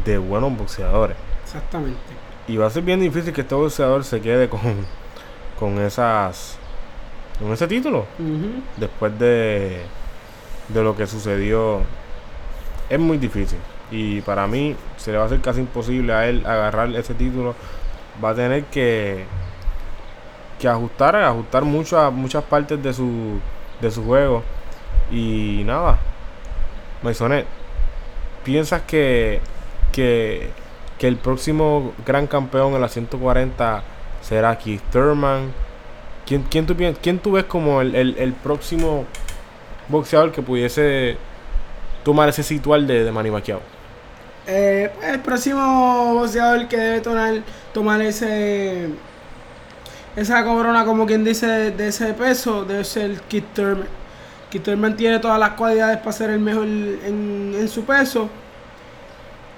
de 0.03 0.17
buenos 0.17 0.55
boxeadores. 0.57 1.17
Exactamente. 1.43 1.99
Y 2.47 2.57
va 2.57 2.67
a 2.67 2.69
ser 2.69 2.83
bien 2.83 2.99
difícil 2.99 3.33
que 3.33 3.41
este 3.41 3.55
boxeador 3.55 4.03
se 4.03 4.21
quede 4.21 4.49
con, 4.49 4.59
con 5.59 5.79
esas 5.79 6.57
con 7.39 7.51
ese 7.51 7.67
título. 7.67 8.05
Después 8.77 9.17
de, 9.19 9.81
de 10.69 10.83
lo 10.83 10.95
que 10.95 11.07
sucedió, 11.07 11.81
es 12.89 12.99
muy 12.99 13.17
difícil. 13.17 13.59
Y 13.91 14.21
para 14.21 14.47
mí 14.47 14.75
se 14.97 15.11
le 15.11 15.17
va 15.17 15.23
a 15.23 15.27
hacer 15.27 15.41
casi 15.41 15.59
imposible 15.59 16.13
a 16.13 16.27
él 16.27 16.45
agarrar 16.45 16.93
ese 16.95 17.13
título. 17.13 17.55
Va 18.23 18.29
a 18.29 18.35
tener 18.35 18.65
que, 18.65 19.25
que 20.59 20.67
ajustar, 20.67 21.15
ajustar 21.15 21.63
mucho 21.63 21.99
a 21.99 22.09
muchas 22.09 22.43
partes 22.43 22.81
de 22.81 22.93
su, 22.93 23.39
de 23.81 23.91
su 23.91 24.03
juego. 24.03 24.43
Y 25.09 25.63
nada, 25.65 25.99
Maisonet, 27.01 27.47
¿piensas 28.43 28.83
que, 28.83 29.41
que, 29.91 30.55
que 30.97 31.07
el 31.07 31.17
próximo 31.19 31.93
gran 32.05 32.27
campeón 32.27 32.73
en 32.75 32.81
la 32.81 32.89
140 32.89 33.83
será 34.21 34.57
Keith 34.57 34.83
Thurman? 34.91 35.53
¿Quién, 36.25 36.43
quién, 36.43 36.65
tú, 36.67 36.75
quién 37.01 37.19
tú 37.19 37.33
ves 37.33 37.45
como 37.45 37.81
el, 37.81 37.95
el- 37.95 38.17
el 38.19 38.33
próximo 38.35 39.07
boxeador 39.87 40.31
que 40.31 40.41
pudiese 40.43 41.19
tomar 42.03 42.29
ese 42.29 42.43
situal 42.43 42.87
de, 42.87 43.03
de 43.05 43.11
Manny 43.11 43.31
Pacquiao? 43.31 43.61
Eh, 44.47 44.91
el 45.03 45.21
próximo 45.21 46.13
boxeador 46.15 46.67
que 46.67 46.77
debe 46.77 47.01
tomar, 47.01 47.43
tomar 47.73 48.01
ese 48.01 48.99
esa 50.15 50.43
corona, 50.43 50.85
como 50.85 51.05
quien 51.05 51.23
dice, 51.23 51.47
de 51.71 51.87
ese 51.87 52.13
peso, 52.13 52.65
debe 52.65 52.83
ser 52.83 53.21
Keith 53.23 53.53
Thurman. 53.53 53.87
Keith 54.49 54.63
Thurman 54.63 54.95
tiene 54.95 55.19
todas 55.19 55.39
las 55.39 55.51
cualidades 55.51 55.97
para 55.99 56.11
ser 56.13 56.29
el 56.31 56.39
mejor 56.39 56.65
en, 56.67 57.55
su 57.69 57.85
peso. 57.85 58.29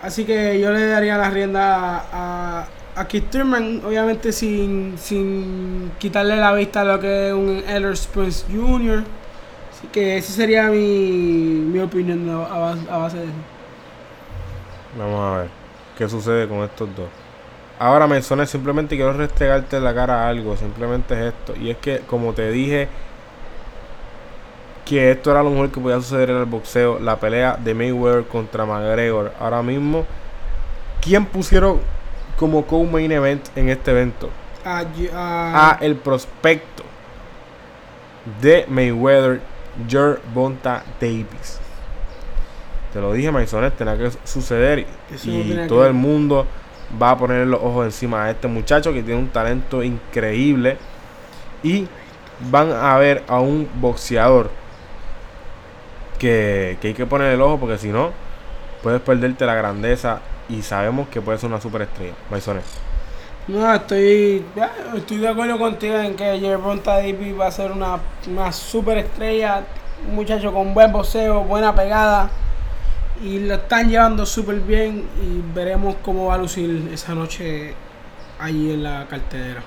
Así 0.01 0.25
que 0.25 0.59
yo 0.59 0.71
le 0.71 0.87
daría 0.87 1.17
la 1.17 1.29
rienda 1.29 2.05
a, 2.11 2.67
a 2.95 3.07
Thurman, 3.31 3.81
obviamente 3.85 4.31
sin, 4.31 4.97
sin 4.97 5.91
quitarle 5.99 6.37
la 6.37 6.53
vista 6.53 6.81
a 6.81 6.83
lo 6.85 6.99
que 6.99 7.29
es 7.29 7.33
un 7.33 7.63
Elder 7.67 7.97
Spence 7.97 8.45
Jr. 8.51 9.03
Así 9.71 9.87
que 9.89 10.17
esa 10.17 10.33
sería 10.33 10.69
mi, 10.69 10.79
mi 10.79 11.79
opinión 11.79 12.29
a, 12.29 12.45
a 12.45 12.59
base- 12.59 12.89
a 12.89 13.09
de 13.09 13.25
eso. 13.25 13.33
Vamos 14.91 15.21
a 15.21 15.37
ver 15.41 15.51
qué 15.95 16.09
sucede 16.09 16.47
con 16.47 16.59
estos 16.63 16.93
dos. 16.95 17.11
Ahora, 17.79 18.07
Menzones, 18.07 18.49
simplemente 18.49 18.95
quiero 18.95 19.13
restregarte 19.13 19.79
la 19.79 19.93
cara 19.93 20.25
a 20.25 20.29
algo. 20.29 20.57
Simplemente 20.57 21.13
es 21.15 21.33
esto. 21.33 21.55
Y 21.55 21.69
es 21.69 21.77
que, 21.77 22.05
como 22.05 22.33
te 22.33 22.49
dije, 22.51 22.89
que 24.87 25.11
esto 25.11 25.31
era 25.31 25.43
lo 25.43 25.49
mejor 25.49 25.69
que 25.71 25.79
podía 25.79 25.97
suceder 25.97 26.29
en 26.29 26.37
el 26.37 26.45
boxeo. 26.45 26.99
La 26.99 27.17
pelea 27.19 27.57
de 27.61 27.73
Mayweather 27.73 28.25
contra 28.25 28.65
McGregor. 28.65 29.33
Ahora 29.39 29.61
mismo, 29.61 30.05
¿quién 31.01 31.25
pusieron 31.25 31.79
como 32.37 32.65
co-main 32.65 33.11
event 33.11 33.47
en 33.55 33.69
este 33.69 33.91
evento? 33.91 34.29
a, 34.65 34.83
a- 35.13 35.71
a 35.71 35.77
el 35.81 35.95
prospecto 35.95 36.83
de 38.41 38.65
Mayweather, 38.67 39.39
Gervonta 39.87 40.83
Davis. 40.99 41.59
Te 42.91 42.99
lo 42.99 43.13
dije, 43.13 43.31
Maisonet, 43.31 43.75
tenía 43.77 43.97
que 43.97 44.11
suceder. 44.25 44.85
Y 45.23 45.67
todo 45.67 45.81
que- 45.81 45.87
el 45.87 45.93
mundo 45.93 46.45
va 47.01 47.11
a 47.11 47.17
poner 47.17 47.47
los 47.47 47.61
ojos 47.61 47.85
encima 47.85 48.25
de 48.25 48.31
este 48.31 48.47
muchacho 48.47 48.91
que 48.93 49.03
tiene 49.03 49.19
un 49.19 49.29
talento 49.29 49.81
increíble. 49.83 50.77
Y 51.63 51.87
van 52.51 52.71
a 52.71 52.97
ver 52.97 53.23
a 53.27 53.39
un 53.39 53.67
boxeador 53.79 54.49
que, 56.19 56.77
que 56.81 56.89
hay 56.89 56.93
que 56.93 57.05
poner 57.05 57.33
el 57.33 57.41
ojo 57.41 57.59
porque 57.59 57.77
si 57.77 57.89
no, 57.89 58.11
puedes 58.83 59.01
perderte 59.01 59.45
la 59.45 59.55
grandeza. 59.55 60.19
Y 60.49 60.61
sabemos 60.61 61.09
que 61.09 61.21
puede 61.21 61.37
ser 61.37 61.49
una 61.49 61.59
superestrella. 61.59 62.13
Maisonet. 62.29 62.63
No, 63.47 63.73
estoy, 63.73 64.43
estoy 64.95 65.17
de 65.17 65.27
acuerdo 65.27 65.57
contigo 65.57 65.97
en 65.97 66.15
que 66.15 66.37
Gervonta 66.39 66.97
va 67.39 67.47
a 67.47 67.51
ser 67.51 67.71
una, 67.71 67.97
una 68.29 68.51
super 68.51 68.97
estrella, 68.97 69.63
un 70.05 70.15
muchacho 70.15 70.53
con 70.53 70.73
buen 70.73 70.91
boxeo, 70.91 71.43
buena 71.43 71.73
pegada 71.73 72.29
y 73.23 73.39
lo 73.39 73.55
están 73.55 73.89
llevando 73.89 74.25
súper 74.25 74.59
bien 74.59 75.07
y 75.21 75.41
veremos 75.55 75.95
cómo 76.03 76.27
va 76.27 76.35
a 76.35 76.37
lucir 76.37 76.89
esa 76.93 77.15
noche 77.15 77.73
allí 78.39 78.73
en 78.73 78.83
la 78.83 79.07
cartelera. 79.09 79.63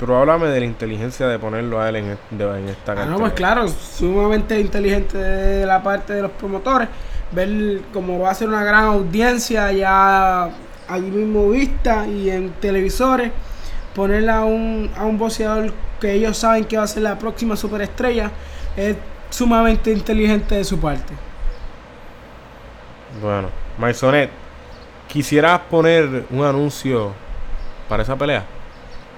Pero 0.00 0.18
háblame 0.18 0.48
de 0.48 0.60
la 0.60 0.66
inteligencia 0.66 1.26
de 1.28 1.38
ponerlo 1.38 1.80
a 1.80 1.88
él 1.88 1.96
en, 1.96 2.18
de- 2.30 2.58
en 2.58 2.68
esta 2.68 2.92
Ah, 2.92 3.06
no, 3.06 3.18
pues 3.18 3.32
claro, 3.32 3.68
sumamente 3.68 4.58
inteligente 4.60 5.16
de 5.16 5.66
la 5.66 5.82
parte 5.82 6.12
de 6.14 6.22
los 6.22 6.32
promotores. 6.32 6.88
Ver 7.32 7.80
cómo 7.92 8.18
va 8.18 8.30
a 8.30 8.34
ser 8.34 8.48
una 8.48 8.64
gran 8.64 8.84
audiencia 8.84 9.70
ya 9.72 10.50
allí 10.88 11.10
mismo 11.10 11.50
vista 11.50 12.06
y 12.06 12.30
en 12.30 12.50
televisores. 12.60 13.30
Ponerle 13.94 14.32
a 14.32 14.42
un, 14.44 14.90
a 14.96 15.04
un 15.04 15.16
boxeador 15.16 15.72
que 16.00 16.12
ellos 16.12 16.36
saben 16.36 16.64
que 16.64 16.76
va 16.76 16.82
a 16.82 16.88
ser 16.88 17.04
la 17.04 17.16
próxima 17.18 17.56
superestrella 17.56 18.30
es 18.76 18.96
sumamente 19.30 19.92
inteligente 19.92 20.56
de 20.56 20.64
su 20.64 20.78
parte. 20.80 21.12
Bueno, 23.22 23.48
Maisonet, 23.78 24.30
¿quisieras 25.08 25.60
poner 25.70 26.24
un 26.30 26.44
anuncio 26.44 27.12
para 27.88 28.02
esa 28.02 28.16
pelea? 28.16 28.44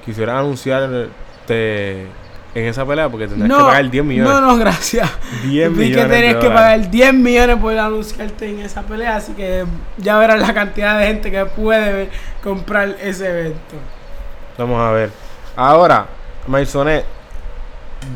¿Quisieras 0.07 0.39
anunciarte 0.41 2.07
en 2.55 2.65
esa 2.65 2.87
pelea? 2.87 3.09
Porque 3.11 3.29
tendrás 3.29 3.51
que 3.59 3.65
pagar 3.65 3.91
10 3.91 4.05
millones. 4.05 4.33
No, 4.33 4.41
no, 4.41 4.57
gracias. 4.57 5.11
10 5.43 5.71
Vi 5.73 5.77
millones 5.79 6.07
que 6.07 6.11
tenías 6.13 6.37
que 6.37 6.49
pagar 6.49 6.91
10 6.91 7.13
millones 7.15 7.57
por 7.57 7.77
anunciarte 7.79 8.49
en 8.49 8.61
esa 8.61 8.83
pelea, 8.83 9.17
así 9.17 9.33
que 9.33 9.65
ya 9.99 10.19
verás 10.19 10.41
la 10.41 10.55
cantidad 10.55 10.99
de 10.99 11.07
gente 11.09 11.31
que 11.31 11.45
puede 11.45 11.93
ver- 11.93 12.11
comprar 12.43 12.97
ese 13.03 13.29
evento. 13.29 13.75
Vamos 14.57 14.81
a 14.81 14.91
ver. 14.93 15.11
Ahora, 15.57 16.07
Maisonet, 16.47 17.05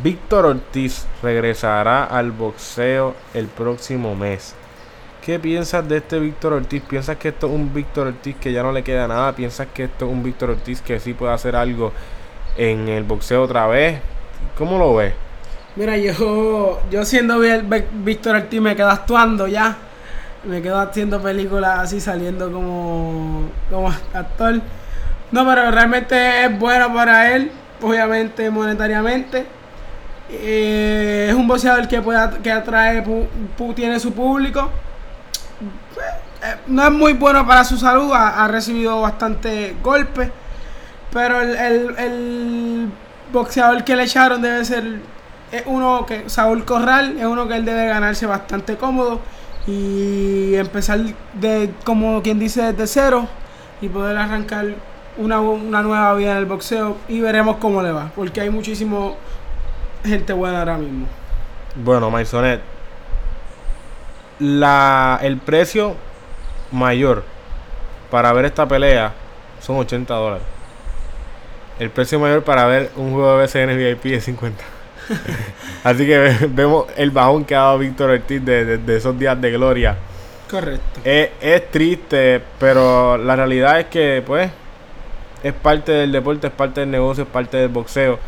Víctor 0.02 0.46
Ortiz 0.46 1.06
regresará 1.22 2.04
al 2.04 2.30
boxeo 2.30 3.14
el 3.34 3.46
próximo 3.46 4.14
mes. 4.14 4.54
¿Qué 5.24 5.38
piensas 5.38 5.86
de 5.86 5.98
este 5.98 6.18
Víctor 6.18 6.54
Ortiz? 6.54 6.82
¿Piensas 6.82 7.16
que 7.18 7.28
esto 7.28 7.46
es 7.46 7.52
un 7.52 7.72
Víctor 7.74 8.06
Ortiz 8.06 8.36
que 8.36 8.52
ya 8.52 8.62
no 8.62 8.72
le 8.72 8.82
queda 8.82 9.06
nada? 9.06 9.32
¿Piensas 9.34 9.66
que 9.72 9.84
esto 9.84 10.06
es 10.06 10.10
un 10.12 10.22
Víctor 10.22 10.50
Ortiz 10.50 10.80
que 10.80 10.98
sí 10.98 11.12
puede 11.12 11.32
hacer 11.34 11.54
algo 11.56 11.92
en 12.56 12.88
el 12.88 13.04
boxeo 13.04 13.42
otra 13.42 13.66
vez? 13.66 14.00
¿Cómo 14.56 14.78
lo 14.78 14.94
ves? 14.96 15.12
Mira, 15.76 15.96
yo, 15.98 16.80
yo 16.90 17.04
siendo 17.04 17.38
Víctor 17.38 18.36
Ortiz 18.36 18.60
me 18.60 18.74
quedo 18.74 18.88
actuando 18.88 19.46
ya. 19.46 19.76
Me 20.44 20.62
quedo 20.62 20.78
haciendo 20.80 21.20
películas 21.20 21.80
así, 21.80 22.00
saliendo 22.00 22.50
como, 22.50 23.50
como 23.70 23.88
actor. 24.14 24.60
No, 25.32 25.46
pero 25.46 25.70
realmente 25.70 26.46
es 26.46 26.58
bueno 26.58 26.92
para 26.94 27.36
él, 27.36 27.52
obviamente 27.82 28.50
monetariamente. 28.50 29.44
Eh, 30.30 31.26
es 31.28 31.34
un 31.34 31.46
boxeador 31.46 31.86
que, 31.86 32.00
puede, 32.00 32.38
que 32.42 32.50
atrae, 32.50 33.04
pu- 33.04 33.74
tiene 33.74 34.00
su 34.00 34.14
público. 34.14 34.70
Eh, 36.42 36.56
no 36.68 36.84
es 36.84 36.90
muy 36.92 37.12
bueno 37.14 37.46
para 37.46 37.64
su 37.64 37.76
salud, 37.76 38.10
ha, 38.14 38.46
recibido 38.48 39.00
bastante 39.00 39.76
golpes. 39.82 40.30
Pero 41.12 41.40
el, 41.40 41.56
el- 41.56 41.98
el 41.98 42.88
boxeador 43.32 43.84
que 43.84 43.96
le 43.96 44.04
echaron 44.04 44.40
debe 44.42 44.64
ser 44.64 45.00
es 45.52 45.62
uno 45.66 46.06
que 46.06 46.28
Saúl 46.30 46.64
Corral 46.64 47.16
es 47.18 47.24
uno 47.26 47.48
que 47.48 47.56
él 47.56 47.64
debe 47.64 47.86
ganarse 47.86 48.26
bastante 48.26 48.76
cómodo 48.76 49.20
y 49.66 50.54
empezar 50.54 51.00
de 51.34 51.72
como 51.84 52.22
quien 52.22 52.38
dice 52.38 52.72
desde 52.72 52.86
cero 52.86 53.26
y 53.80 53.88
poder 53.88 54.16
arrancar 54.16 54.66
una, 55.16 55.40
una 55.40 55.82
nueva 55.82 56.14
vida 56.14 56.32
en 56.32 56.38
el 56.38 56.46
boxeo 56.46 56.96
y 57.08 57.20
veremos 57.20 57.56
cómo 57.56 57.82
le 57.82 57.90
va 57.92 58.10
porque 58.14 58.40
hay 58.40 58.50
muchísimo 58.50 59.16
gente 60.04 60.32
buena 60.32 60.60
ahora 60.60 60.78
mismo. 60.78 61.06
Bueno, 61.74 62.10
Maisonet, 62.10 62.60
la, 64.38 65.18
el 65.22 65.36
precio 65.38 65.94
mayor 66.72 67.24
para 68.10 68.32
ver 68.32 68.44
esta 68.46 68.66
pelea 68.66 69.12
son 69.60 69.76
80 69.78 70.14
dólares. 70.14 70.44
El 71.78 71.90
precio 71.90 72.18
mayor 72.20 72.42
para 72.42 72.66
ver 72.66 72.90
un 72.96 73.12
juego 73.12 73.38
de 73.38 73.44
BCN 73.46 73.76
VIP 73.76 74.06
es 74.14 74.24
50. 74.24 74.62
Así 75.84 76.06
que 76.06 76.18
ve- 76.18 76.48
vemos 76.50 76.86
el 76.96 77.10
bajón 77.10 77.44
que 77.44 77.54
ha 77.54 77.60
dado 77.60 77.78
Víctor 77.78 78.10
Ortiz 78.10 78.44
de, 78.44 78.64
de- 78.64 78.78
de 78.78 78.96
esos 78.96 79.18
días 79.18 79.40
de 79.40 79.50
gloria. 79.50 79.96
Correcto. 80.50 81.00
Es, 81.04 81.30
es 81.40 81.70
triste, 81.70 82.42
pero 82.58 83.16
la 83.16 83.36
realidad 83.36 83.80
es 83.80 83.86
que, 83.86 84.22
pues, 84.26 84.50
es 85.42 85.52
parte 85.54 85.92
del 85.92 86.12
deporte, 86.12 86.48
es 86.48 86.52
parte 86.52 86.80
del 86.80 86.90
negocio, 86.90 87.24
es 87.24 87.30
parte 87.30 87.56
del 87.56 87.68
boxeo. 87.68 88.18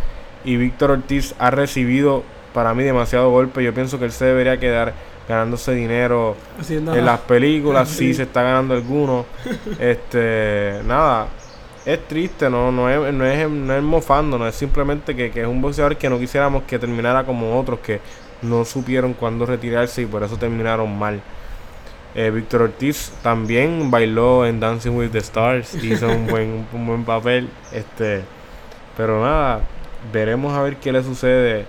Y 0.45 0.57
Víctor 0.57 0.93
Ortiz 0.93 1.35
ha 1.39 1.51
recibido, 1.51 2.23
para 2.55 2.75
mí, 2.75 2.85
demasiado 2.85 3.31
golpe. 3.31 3.63
Yo 3.63 3.75
pienso 3.75 3.99
que 3.99 4.07
él 4.07 4.13
se 4.13 4.25
debería 4.25 4.59
quedar 4.59 4.95
ganándose 5.33 5.73
dinero 5.73 6.37
en 6.69 6.87
la- 6.87 6.95
las 6.97 7.21
películas. 7.21 7.89
Sí, 7.89 8.09
Sí. 8.09 8.15
se 8.15 8.23
está 8.25 8.43
ganando 8.43 8.75
alguno. 8.75 9.27
este, 9.81 10.81
nada. 10.87 11.27
Es 11.85 12.07
triste, 12.07 12.49
no, 12.49 12.71
no, 12.71 12.89
es, 12.89 13.13
no, 13.13 13.25
es, 13.27 13.51
no 13.51 13.75
es 13.75 13.83
mofando, 13.83 14.39
no 14.39 14.47
es 14.47 14.55
simplemente 14.55 15.17
que, 15.17 15.33
que 15.33 15.41
es 15.43 15.47
un 15.49 15.61
boxeador 15.61 15.97
que 15.97 16.09
no 16.09 16.17
quisiéramos 16.19 16.63
que 16.63 16.79
terminara 16.79 17.25
como 17.25 17.59
otros 17.59 17.81
que 17.81 18.01
no 18.43 18.65
supieron 18.65 19.15
cuándo 19.15 19.47
retirarse 19.47 20.03
y 20.03 20.07
por 20.07 20.23
eso 20.23 20.37
terminaron 20.37 20.97
mal. 20.97 21.21
Eh, 22.15 22.31
Víctor 22.31 22.63
Ortiz 22.63 23.11
también 23.23 23.91
bailó 23.91 24.47
en 24.47 24.61
Dancing 24.61 24.93
with 24.93 25.11
the 25.11 25.19
Stars, 25.19 25.75
hizo 25.83 26.07
un 26.09 26.27
buen, 26.29 26.67
un 26.73 26.87
buen 26.87 27.05
papel. 27.05 27.49
Este, 27.73 28.23
pero 28.97 29.21
nada, 29.25 29.63
veremos 30.13 30.53
a 30.57 30.63
ver 30.63 30.77
qué 30.77 30.93
le 30.93 31.03
sucede 31.03 31.65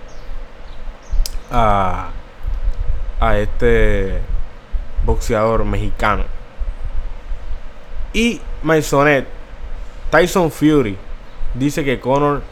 a, 1.50 2.10
a 3.28 3.38
este 3.38 4.18
boxeador 5.04 5.64
mexicano. 5.64 6.24
Y 8.12 8.40
Maisonet, 8.62 9.26
Tyson 10.10 10.50
Fury, 10.50 10.96
dice 11.54 11.84
que 11.84 11.98
Conor 11.98 12.42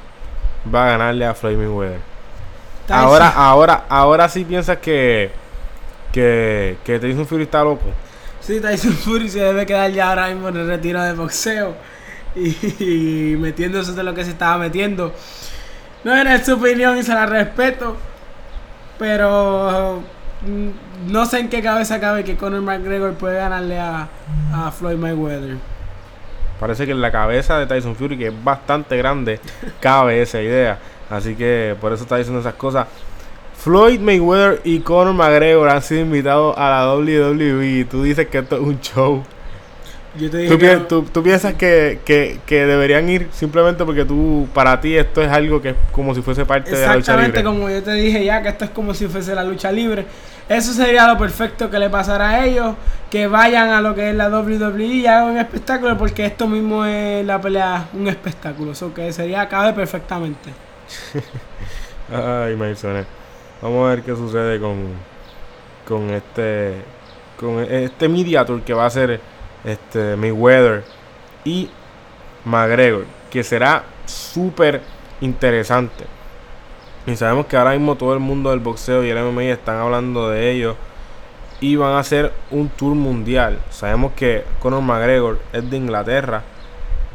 va 0.72 0.84
a 0.84 0.90
ganarle 0.90 1.24
a 1.26 1.34
Floyd 1.34 1.56
Mayweather. 1.56 2.00
Tyson- 2.86 2.96
Ahora, 3.04 3.28
ahora, 3.30 3.84
ahora 3.88 4.28
sí 4.28 4.44
piensas 4.44 4.78
que, 4.78 5.30
que, 6.12 6.76
que 6.84 6.98
Tyson 6.98 7.26
Fury 7.26 7.44
está 7.44 7.62
loco. 7.62 7.84
Sí, 8.40 8.60
Tyson 8.60 8.92
Fury 8.92 9.28
se 9.28 9.38
debe 9.40 9.64
quedar 9.66 9.90
ya 9.92 10.08
ahora 10.08 10.28
mismo 10.28 10.48
en 10.48 10.56
el 10.56 10.66
retiro 10.66 11.00
de 11.00 11.12
boxeo 11.12 11.74
y, 12.34 12.48
y 13.32 13.36
metiéndose 13.36 13.92
de 13.92 14.02
lo 14.02 14.12
que 14.14 14.24
se 14.24 14.30
estaba 14.30 14.58
metiendo. 14.58 15.14
No 16.02 16.12
era 16.16 16.42
su 16.44 16.54
opinión 16.54 16.98
y 16.98 17.04
se 17.04 17.14
la 17.14 17.24
respeto, 17.26 17.96
pero 18.98 20.02
no 21.08 21.26
sé 21.26 21.40
en 21.40 21.48
qué 21.48 21.62
cabeza 21.62 22.00
cabe 22.00 22.24
que 22.24 22.36
Conor 22.36 22.62
McGregor 22.62 23.14
puede 23.14 23.36
ganarle 23.36 23.78
a, 23.78 24.08
a 24.52 24.70
Floyd 24.70 24.96
Mayweather. 24.96 25.56
Parece 26.58 26.86
que 26.86 26.92
en 26.92 27.00
la 27.00 27.10
cabeza 27.10 27.58
de 27.58 27.66
Tyson 27.66 27.96
Fury, 27.96 28.16
que 28.16 28.28
es 28.28 28.44
bastante 28.44 28.96
grande, 28.96 29.40
cabe 29.80 30.22
esa 30.22 30.40
idea. 30.40 30.78
Así 31.10 31.34
que 31.34 31.76
por 31.80 31.92
eso 31.92 32.04
está 32.04 32.16
diciendo 32.16 32.40
esas 32.40 32.54
cosas. 32.54 32.86
Floyd 33.56 34.00
Mayweather 34.00 34.60
y 34.64 34.80
Conor 34.80 35.14
McGregor 35.14 35.68
han 35.68 35.82
sido 35.82 36.00
invitados 36.00 36.56
a 36.56 36.70
la 36.70 36.94
WWE. 36.94 37.84
Tú 37.84 38.02
dices 38.02 38.26
que 38.26 38.38
esto 38.38 38.56
es 38.56 38.62
un 38.62 38.80
show. 38.80 39.22
Yo 40.14 40.30
te 40.30 40.36
dije 40.38 40.52
¿Tú, 40.52 40.58
que 40.58 40.66
pi- 40.68 40.74
no- 40.74 40.82
tú- 40.86 41.02
tú 41.10 41.22
piensas 41.22 41.54
que, 41.54 42.00
que- 42.04 42.38
que 42.44 42.66
deberían 42.66 43.08
ir 43.08 43.28
simplemente 43.32 43.82
porque 43.84 44.04
tú, 44.04 44.46
para 44.52 44.78
ti 44.80 44.94
esto 44.96 45.22
es 45.22 45.30
algo 45.30 45.62
que 45.62 45.70
es 45.70 45.76
como 45.90 46.14
si 46.14 46.20
fuese 46.20 46.44
parte 46.44 46.70
de 46.70 46.76
la 46.86 46.96
lucha 46.96 46.98
Exactamente 46.98 47.38
libre? 47.38 47.44
como 47.54 47.70
yo 47.70 47.82
te 47.82 47.92
dije 47.94 48.22
ya, 48.24 48.42
que 48.42 48.50
esto 48.50 48.64
es 48.66 48.70
como 48.72 48.92
si 48.92 49.06
fuese 49.08 49.34
la 49.34 49.42
lucha 49.42 49.72
libre. 49.72 50.04
Eso 50.48 50.72
sería 50.74 51.06
lo 51.06 51.16
perfecto 51.16 51.70
que 51.70 51.78
le 51.78 51.88
pasara 51.88 52.28
a 52.28 52.44
ellos, 52.46 52.74
que 53.10 53.26
vayan 53.26 53.70
a 53.70 53.80
lo 53.80 53.94
que 53.94 54.10
es 54.10 54.14
la 54.14 54.28
WWE 54.28 54.84
y 54.84 55.06
hagan 55.06 55.30
un 55.30 55.38
espectáculo, 55.38 55.96
porque 55.96 56.26
esto 56.26 56.46
mismo 56.46 56.84
es 56.84 57.24
la 57.24 57.40
pelea, 57.40 57.86
un 57.94 58.06
espectáculo. 58.08 58.72
Eso 58.72 58.92
que 58.92 59.10
sería, 59.14 59.48
cabe 59.48 59.72
perfectamente. 59.72 60.50
Ay, 62.12 62.54
Mason. 62.56 63.06
Vamos 63.62 63.86
a 63.86 63.90
ver 63.94 64.02
qué 64.02 64.14
sucede 64.14 64.60
con, 64.60 64.76
con 65.88 66.10
este 66.10 66.74
con 67.38 67.60
este 67.60 68.08
media 68.08 68.44
tour 68.44 68.60
que 68.62 68.74
va 68.74 68.86
a 68.86 68.90
ser 68.90 69.20
este 69.64 70.16
Mayweather 70.16 70.84
y 71.44 71.70
McGregor, 72.44 73.04
que 73.30 73.44
será 73.44 73.84
súper 74.06 74.82
interesante. 75.20 76.04
Y 77.06 77.16
sabemos 77.16 77.46
que 77.46 77.56
ahora 77.56 77.72
mismo 77.72 77.96
todo 77.96 78.14
el 78.14 78.20
mundo 78.20 78.50
del 78.50 78.60
boxeo 78.60 79.04
y 79.04 79.10
el 79.10 79.18
MMA 79.18 79.44
están 79.44 79.78
hablando 79.78 80.30
de 80.30 80.52
ello 80.52 80.76
y 81.60 81.76
van 81.76 81.92
a 81.92 82.00
hacer 82.00 82.32
un 82.50 82.68
tour 82.68 82.94
mundial. 82.94 83.58
Sabemos 83.70 84.12
que 84.12 84.44
Conor 84.60 84.82
McGregor 84.82 85.40
es 85.52 85.68
de 85.68 85.76
Inglaterra 85.76 86.42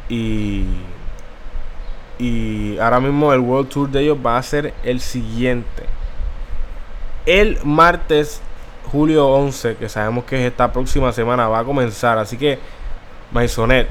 y 0.08 0.64
y 2.18 2.76
ahora 2.78 2.98
mismo 2.98 3.32
el 3.32 3.40
World 3.40 3.68
Tour 3.68 3.88
de 3.90 4.02
ellos 4.02 4.18
va 4.24 4.36
a 4.36 4.42
ser 4.42 4.74
el 4.82 5.00
siguiente. 5.00 5.84
El 7.26 7.58
martes, 7.64 8.42
julio 8.90 9.26
11, 9.28 9.76
que 9.76 9.88
sabemos 9.88 10.24
que 10.24 10.36
es 10.44 10.50
esta 10.50 10.72
próxima 10.72 11.12
semana, 11.12 11.48
va 11.48 11.60
a 11.60 11.64
comenzar. 11.64 12.18
Así 12.18 12.36
que, 12.36 12.58
Maisonet, 13.32 13.88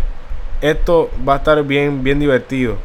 esto 0.61 1.09
va 1.27 1.35
a 1.35 1.37
estar 1.37 1.61
bien, 1.63 2.03
bien 2.03 2.19
divertido. 2.19 2.75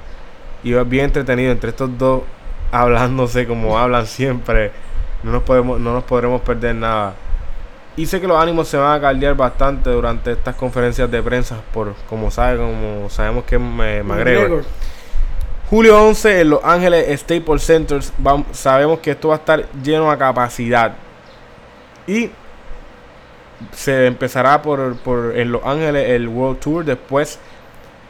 Y 0.65 0.73
va 0.73 0.85
bien 0.85 1.07
entretenido 1.07 1.51
entre 1.53 1.71
estos 1.71 1.97
dos, 1.99 2.23
hablándose 2.73 3.47
como 3.47 3.79
hablan 3.79 4.07
siempre. 4.07 4.71
No 5.23 5.33
nos, 5.33 5.43
podemos, 5.43 5.79
no 5.81 5.93
nos 5.93 6.05
podremos 6.05 6.41
perder 6.41 6.75
nada. 6.75 7.15
Y 7.97 8.07
sé 8.07 8.21
que 8.21 8.27
los 8.27 8.41
ánimos 8.41 8.69
se 8.69 8.77
van 8.79 8.97
a 8.97 9.01
caldear 9.01 9.35
bastante 9.35 9.91
durante 9.91 10.33
estas 10.33 10.55
conferencias 10.57 11.11
de 11.11 11.23
prensa, 11.23 11.57
por 11.75 11.95
como 12.09 12.31
sabe, 12.31 12.57
como 12.57 13.11
sabemos 13.11 13.45
que 13.45 13.57
es 13.57 13.61
McGregor. 13.61 14.65
Julio 15.69 16.03
11 16.03 16.41
en 16.41 16.51
Los 16.51 16.61
Ángeles 16.65 17.21
Staples 17.21 17.63
Centers. 17.65 18.13
Vam- 18.23 18.45
sabemos 18.53 18.99
que 19.01 19.11
esto 19.13 19.29
va 19.29 19.35
a 19.35 19.39
estar 19.39 19.65
lleno 19.83 20.11
a 20.11 20.17
capacidad. 20.19 20.95
Y 22.07 22.31
se 23.73 24.07
empezará 24.07 24.63
por, 24.63 24.97
por 24.99 25.37
en 25.37 25.53
Los 25.53 25.65
Ángeles 25.65 26.11
el 26.11 26.29
World 26.29 26.61
Tour. 26.61 26.85
Después 26.85 27.39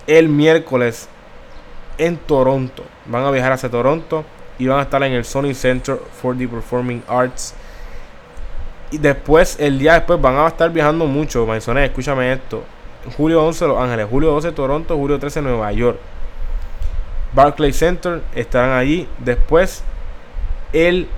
el 0.07 0.29
miércoles 0.29 1.09
en 1.99 2.17
Toronto. 2.17 2.85
Van 3.07 3.25
a 3.25 3.31
viajar 3.31 3.53
hacia 3.53 3.71
Toronto 3.71 4.25
y 4.59 4.67
van 4.67 4.81
a 4.81 4.83
estar 4.83 5.03
en 5.03 5.13
el 5.13 5.25
Sony 5.25 5.55
Center 5.55 5.99
for 6.21 6.37
the 6.37 6.49
Performing 6.49 7.03
Arts. 7.09 7.55
Y 8.91 8.99
después, 8.99 9.57
el 9.59 9.79
día 9.79 9.95
después, 9.95 10.21
van 10.21 10.37
a 10.37 10.47
estar 10.47 10.71
viajando 10.71 11.07
mucho. 11.07 11.47
Maisones, 11.47 11.89
escúchame 11.89 12.33
esto. 12.33 12.63
Julio 13.17 13.45
11 13.45 13.67
Los 13.67 13.79
Ángeles, 13.79 14.07
julio 14.09 14.31
12 14.31 14.53
Toronto, 14.53 14.97
julio 14.97 15.19
13 15.19 15.43
Nueva 15.43 15.73
York. 15.73 15.99
Barclays 17.33 17.79
Center 17.79 18.23
estarán 18.35 18.79
allí. 18.79 19.09
Después, 19.19 19.83
el 20.73 21.09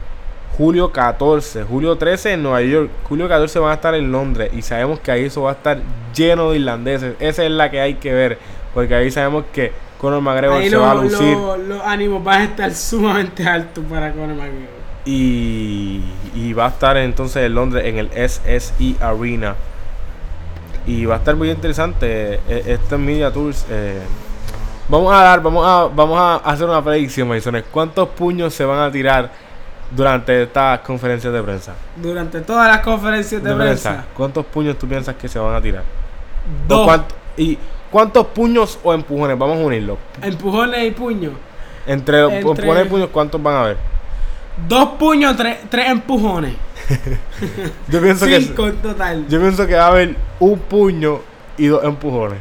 julio 0.56 0.90
14, 0.92 1.64
julio 1.64 1.96
13 1.96 2.32
en 2.34 2.42
Nueva 2.42 2.62
York, 2.62 2.90
julio 3.08 3.28
14 3.28 3.58
van 3.58 3.70
a 3.70 3.74
estar 3.74 3.94
en 3.94 4.10
Londres. 4.12 4.50
Y 4.54 4.62
sabemos 4.62 5.00
que 5.00 5.10
ahí 5.10 5.24
eso 5.24 5.42
va 5.42 5.50
a 5.50 5.54
estar 5.54 5.78
lleno 6.14 6.50
de 6.50 6.58
irlandeses. 6.58 7.14
Esa 7.20 7.44
es 7.44 7.50
la 7.50 7.70
que 7.70 7.80
hay 7.80 7.94
que 7.94 8.12
ver. 8.12 8.38
Porque 8.72 8.94
ahí 8.94 9.10
sabemos 9.10 9.44
que 9.52 9.72
Conor 9.98 10.20
McGregor 10.20 10.58
Ahí 10.60 10.68
se 10.68 10.76
lo- 10.76 10.82
va 10.82 10.90
a 10.90 10.94
lucir. 10.96 11.36
lo- 11.36 11.56
los 11.56 11.82
ánimos 11.84 12.22
van 12.24 12.40
a 12.40 12.44
estar 12.44 12.74
sumamente 12.74 13.46
altos 13.46 13.84
para 13.88 14.12
Conor 14.12 14.34
McGregor. 14.36 14.74
Y, 15.06 16.02
y 16.34 16.52
va 16.54 16.66
a 16.66 16.68
estar 16.70 16.96
entonces 16.96 17.44
en 17.44 17.54
Londres 17.54 17.84
en 17.86 17.98
el 17.98 18.10
SSE 18.14 18.96
Arena. 19.00 19.54
Y 20.86 21.04
va 21.06 21.14
a 21.14 21.18
estar 21.18 21.34
muy 21.36 21.50
interesante 21.50 22.40
este 22.48 22.96
Media 22.98 23.30
Tours. 23.32 23.64
eh. 23.70 24.00
Vamos 24.88 25.12
a 25.14 25.22
dar, 25.22 25.42
vamos 25.42 25.64
a, 25.66 25.84
vamos 25.94 26.18
a 26.18 26.36
hacer 26.36 26.68
una 26.68 26.82
predicción, 26.84 27.26
Maisones. 27.28 27.64
¿Cuántos 27.70 28.08
puños 28.10 28.52
se 28.52 28.64
van 28.66 28.80
a 28.80 28.92
tirar 28.92 29.30
durante 29.90 30.42
estas 30.44 30.80
conferencias 30.80 31.32
de 31.32 31.42
prensa? 31.42 31.74
Durante 31.96 32.40
todas 32.40 32.68
las 32.68 32.80
conferencias 32.80 33.42
de, 33.42 33.50
De 33.50 33.56
prensa. 33.56 33.90
prensa. 33.90 34.08
¿Cuántos 34.16 34.46
puños 34.46 34.78
tú 34.78 34.86
piensas 34.88 35.14
que 35.16 35.28
se 35.28 35.38
van 35.38 35.54
a 35.54 35.60
tirar? 35.60 35.82
¿O 35.82 36.68
Dos. 36.68 36.84
cuánto- 36.84 37.14
¿Y 37.36 37.58
cuántos 37.90 38.26
puños 38.28 38.78
o 38.84 38.92
empujones? 38.94 39.36
Vamos 39.38 39.56
a 39.58 39.60
unirlo. 39.60 39.98
Empujones 40.22 40.86
y 40.86 40.90
puños. 40.92 41.32
Entre, 41.86 42.20
Entre- 42.22 42.38
empujones 42.38 42.86
y 42.86 42.88
puños, 42.88 43.08
¿cuántos 43.12 43.42
van 43.42 43.54
a 43.56 43.60
haber? 43.62 43.76
Dos 44.68 44.90
puños, 44.98 45.36
tres, 45.36 45.58
tres 45.68 45.88
empujones. 45.90 46.54
Yo 47.88 48.00
pienso 48.00 48.26
que 48.26 48.40
Cinco 48.40 48.66
en 48.68 48.76
total. 48.76 49.26
yo 49.28 49.40
pienso 49.40 49.66
que 49.66 49.74
va 49.74 49.84
a 49.84 49.88
haber 49.88 50.16
un 50.38 50.58
puño 50.58 51.20
y 51.56 51.66
dos 51.66 51.82
empujones. 51.84 52.38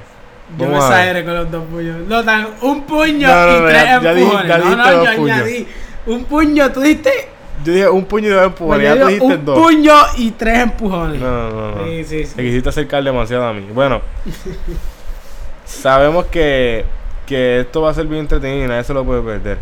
Yo 0.57 0.67
me 0.67 0.75
exageré 0.77 1.23
con 1.23 1.33
los 1.33 1.49
dos 1.51 1.63
puños. 1.65 1.97
No, 2.07 2.23
tan 2.23 2.47
un 2.61 2.83
puño 2.83 3.27
No, 3.27 3.45
no, 3.47 3.57
y 3.67 3.69
tres 3.71 3.83
ya- 3.83 4.01
ya 4.01 4.13
dije- 4.13 4.21
empujones. 4.25 4.47
ya 4.47 4.57
no, 4.59 4.75
no, 4.75 5.03
yo 5.03 5.09
añadí. 5.23 5.67
Un 6.05 6.23
puño, 6.25 6.71
tú 6.71 6.81
diste. 6.81 7.29
Yo 7.63 7.73
dije 7.73 7.89
un 7.89 8.05
puño 8.05 8.27
y 8.27 8.31
dos 8.31 8.43
empujones, 8.45 8.89
Bueno, 8.89 9.07
dijiste 9.07 9.25
un 9.37 9.45
dos. 9.45 9.59
puño 9.59 9.93
y 10.17 10.31
tres 10.31 10.59
empujones. 10.59 11.21
No, 11.21 11.49
no, 11.49 11.71
no. 11.75 11.85
Sí, 11.85 12.03
sí, 12.03 12.25
sí. 12.25 12.35
Te 12.35 12.43
quisiste 12.43 12.69
acercar 12.69 13.03
demasiado 13.03 13.45
a 13.47 13.53
mí. 13.53 13.65
Bueno, 13.73 14.01
sabemos 15.65 16.25
que, 16.25 16.85
que 17.25 17.61
esto 17.61 17.81
va 17.81 17.91
a 17.91 17.93
ser 17.93 18.05
bien 18.07 18.21
entretenido 18.21 18.65
y 18.65 18.67
nadie 18.67 18.83
se 18.83 18.93
lo 18.93 19.03
puede 19.05 19.21
perder. 19.21 19.59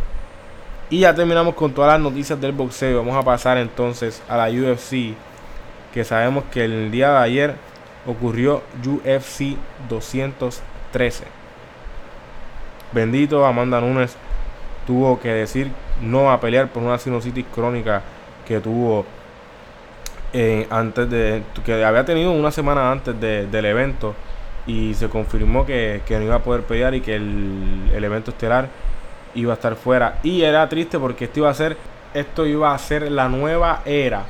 Y 0.90 1.00
ya 1.00 1.14
terminamos 1.16 1.56
con 1.56 1.72
todas 1.74 1.94
las 1.94 2.02
noticias 2.02 2.40
del 2.42 2.52
boxeo. 2.52 2.98
Vamos 2.98 3.16
a 3.16 3.24
pasar 3.24 3.58
entonces 3.58 4.22
a 4.28 4.36
la 4.38 4.50
UFC. 4.50 5.14
Que 5.94 6.04
sabemos 6.04 6.46
que 6.52 6.66
el 6.66 6.90
día 6.92 7.12
de 7.12 7.18
ayer 7.18 7.56
ocurrió 8.06 8.64
UFC 8.86 9.58
213. 9.90 11.24
Bendito 12.94 13.46
Amanda 13.46 13.80
Nunes 13.80 14.16
tuvo 14.88 15.20
que 15.20 15.30
decir 15.30 15.72
no 16.02 16.32
a 16.32 16.40
pelear 16.40 16.68
por 16.70 16.82
una 16.84 16.98
sinusitis 16.98 17.46
crónica 17.54 18.02
que 18.48 18.60
tuvo 18.60 19.06
eh, 20.34 20.66
antes 20.70 21.10
de 21.10 21.44
que 21.66 21.84
había 21.84 22.06
tenido 22.06 22.32
una 22.32 22.52
semana 22.52 22.92
antes 22.92 23.20
de- 23.20 23.48
del 23.48 23.66
evento 23.66 24.16
y 24.66 24.94
se 24.94 25.10
confirmó 25.10 25.66
que, 25.66 26.02
que 26.06 26.18
no 26.18 26.24
iba 26.24 26.36
a 26.36 26.40
poder 26.40 26.62
pelear 26.64 26.94
y 26.96 27.02
que 27.02 27.16
el, 27.16 27.90
el 27.94 28.04
evento 28.04 28.32
estelar 28.32 28.68
iba 29.36 29.54
a 29.54 29.56
estar 29.56 29.76
fuera. 29.76 30.20
Y 30.24 30.42
era 30.44 30.68
triste 30.70 31.00
porque 31.00 31.26
esto 31.26 31.40
iba 31.42 31.50
a 31.50 31.54
ser 31.54 31.78
esto 32.14 32.46
iba 32.46 32.74
a 32.74 32.78
ser 32.78 33.10
la 33.12 33.30
nueva 33.30 33.82
era 33.86 34.24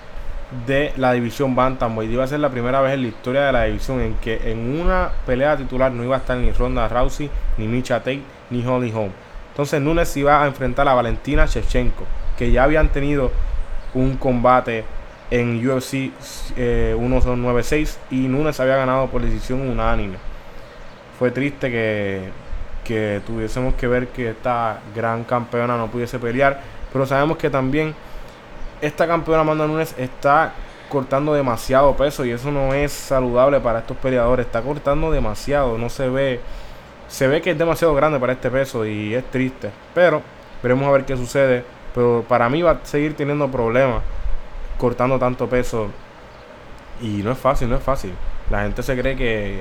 de 0.67 0.93
la 0.97 1.13
división 1.13 1.55
Bantamweight. 1.55 2.11
Iba 2.11 2.23
a 2.23 2.27
ser 2.27 2.39
la 2.39 2.49
primera 2.49 2.79
vez 2.81 2.93
en 2.93 3.01
la 3.03 3.07
historia 3.07 3.41
de 3.41 3.51
la 3.51 3.63
división 3.63 3.99
en 4.01 4.13
que 4.15 4.51
en 4.51 4.79
una 4.79 5.09
pelea 5.25 5.57
titular 5.57 5.91
no 5.91 6.03
iba 6.03 6.15
a 6.15 6.19
estar 6.19 6.37
ni 6.37 6.51
Ronda 6.51 6.87
Rousey 6.87 7.29
ni 7.57 7.67
Micha 7.67 7.99
Tate 7.99 8.21
ni 8.51 8.65
Holly 8.65 8.91
Holm 8.91 9.11
entonces 9.51 9.81
Nunes 9.81 10.15
iba 10.17 10.43
a 10.43 10.47
enfrentar 10.47 10.87
a 10.87 10.93
Valentina 10.93 11.45
Shevchenko 11.45 12.05
que 12.37 12.51
ya 12.51 12.63
habían 12.63 12.89
tenido 12.89 13.31
un 13.93 14.17
combate 14.17 14.83
en 15.29 15.65
UFC 15.67 16.11
eh, 16.57 16.95
196 16.97 17.99
y 18.09 18.27
Nunes 18.27 18.59
había 18.59 18.75
ganado 18.77 19.07
por 19.07 19.21
decisión 19.21 19.61
unánime. 19.61 20.17
Fue 21.19 21.31
triste 21.31 21.69
que, 21.69 22.29
que 22.83 23.21
tuviésemos 23.27 23.75
que 23.75 23.87
ver 23.87 24.07
que 24.07 24.31
esta 24.31 24.79
gran 24.95 25.23
campeona 25.23 25.77
no 25.77 25.87
pudiese 25.87 26.19
pelear, 26.19 26.59
pero 26.91 27.05
sabemos 27.05 27.37
que 27.37 27.49
también 27.49 27.93
esta 28.81 29.07
campeona 29.07 29.41
Amanda 29.41 29.67
Nunes 29.67 29.93
está 29.97 30.53
cortando 30.89 31.33
demasiado 31.33 31.95
peso 31.95 32.25
y 32.25 32.31
eso 32.31 32.51
no 32.51 32.73
es 32.73 32.91
saludable 32.91 33.59
para 33.59 33.79
estos 33.79 33.97
peleadores. 33.97 34.45
Está 34.45 34.61
cortando 34.61 35.11
demasiado, 35.11 35.77
no 35.77 35.89
se 35.89 36.09
ve. 36.09 36.39
Se 37.11 37.27
ve 37.27 37.41
que 37.41 37.51
es 37.51 37.57
demasiado 37.57 37.93
grande 37.93 38.19
para 38.19 38.31
este 38.33 38.49
peso 38.49 38.85
y 38.85 39.13
es 39.13 39.29
triste. 39.29 39.69
Pero 39.93 40.21
veremos 40.63 40.87
a 40.87 40.91
ver 40.91 41.03
qué 41.03 41.17
sucede. 41.17 41.65
Pero 41.93 42.23
para 42.27 42.47
mí 42.47 42.61
va 42.61 42.71
a 42.71 42.79
seguir 42.85 43.15
teniendo 43.15 43.51
problemas 43.51 44.01
cortando 44.77 45.19
tanto 45.19 45.47
peso. 45.47 45.89
Y 47.01 47.21
no 47.21 47.33
es 47.33 47.37
fácil, 47.37 47.69
no 47.69 47.75
es 47.75 47.83
fácil. 47.83 48.13
La 48.49 48.61
gente 48.63 48.81
se 48.81 48.97
cree 48.97 49.17
que, 49.17 49.59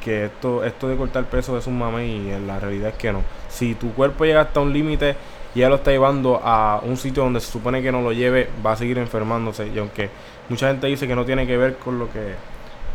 que 0.00 0.26
esto, 0.26 0.62
esto 0.64 0.88
de 0.88 0.96
cortar 0.96 1.24
peso 1.24 1.58
es 1.58 1.66
un 1.66 1.76
mame 1.76 2.06
y 2.06 2.30
en 2.30 2.46
la 2.46 2.60
realidad 2.60 2.90
es 2.90 2.94
que 2.94 3.12
no. 3.12 3.22
Si 3.48 3.74
tu 3.74 3.92
cuerpo 3.94 4.24
llega 4.24 4.42
hasta 4.42 4.60
un 4.60 4.72
límite 4.72 5.16
y 5.56 5.60
ya 5.60 5.68
lo 5.68 5.76
está 5.76 5.90
llevando 5.90 6.40
a 6.44 6.80
un 6.84 6.96
sitio 6.96 7.24
donde 7.24 7.40
se 7.40 7.50
supone 7.50 7.82
que 7.82 7.90
no 7.90 8.00
lo 8.00 8.12
lleve, 8.12 8.48
va 8.64 8.72
a 8.72 8.76
seguir 8.76 8.98
enfermándose. 8.98 9.66
Y 9.66 9.78
aunque 9.80 10.08
mucha 10.48 10.68
gente 10.68 10.86
dice 10.86 11.08
que 11.08 11.16
no 11.16 11.24
tiene 11.24 11.48
que 11.48 11.56
ver 11.56 11.78
con 11.78 11.98
lo 11.98 12.12
que, 12.12 12.36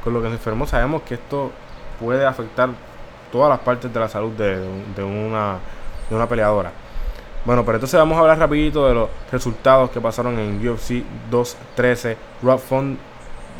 con 0.02 0.14
lo 0.14 0.22
que 0.22 0.30
se 0.30 0.36
enfermó, 0.36 0.66
sabemos 0.66 1.02
que 1.02 1.16
esto 1.16 1.52
puede 2.00 2.26
afectar 2.26 2.70
todas 3.32 3.50
las 3.50 3.60
partes 3.60 3.94
de 3.94 4.00
la 4.00 4.08
salud 4.08 4.32
de, 4.32 4.60
de 4.96 5.04
una, 5.04 5.58
de 6.10 6.16
una 6.16 6.28
peleadora. 6.28 6.72
Bueno, 7.46 7.64
pero 7.64 7.78
entonces 7.78 7.98
vamos 7.98 8.18
a 8.18 8.22
hablar 8.22 8.40
rapidito 8.40 8.88
de 8.88 8.94
los 8.94 9.10
resultados 9.32 9.90
que 9.90 10.02
pasaron 10.02 10.38
en 10.38 10.68
UFC 10.68 11.02
213. 11.32 12.18
Rob 12.44 12.60
Font 12.60 13.00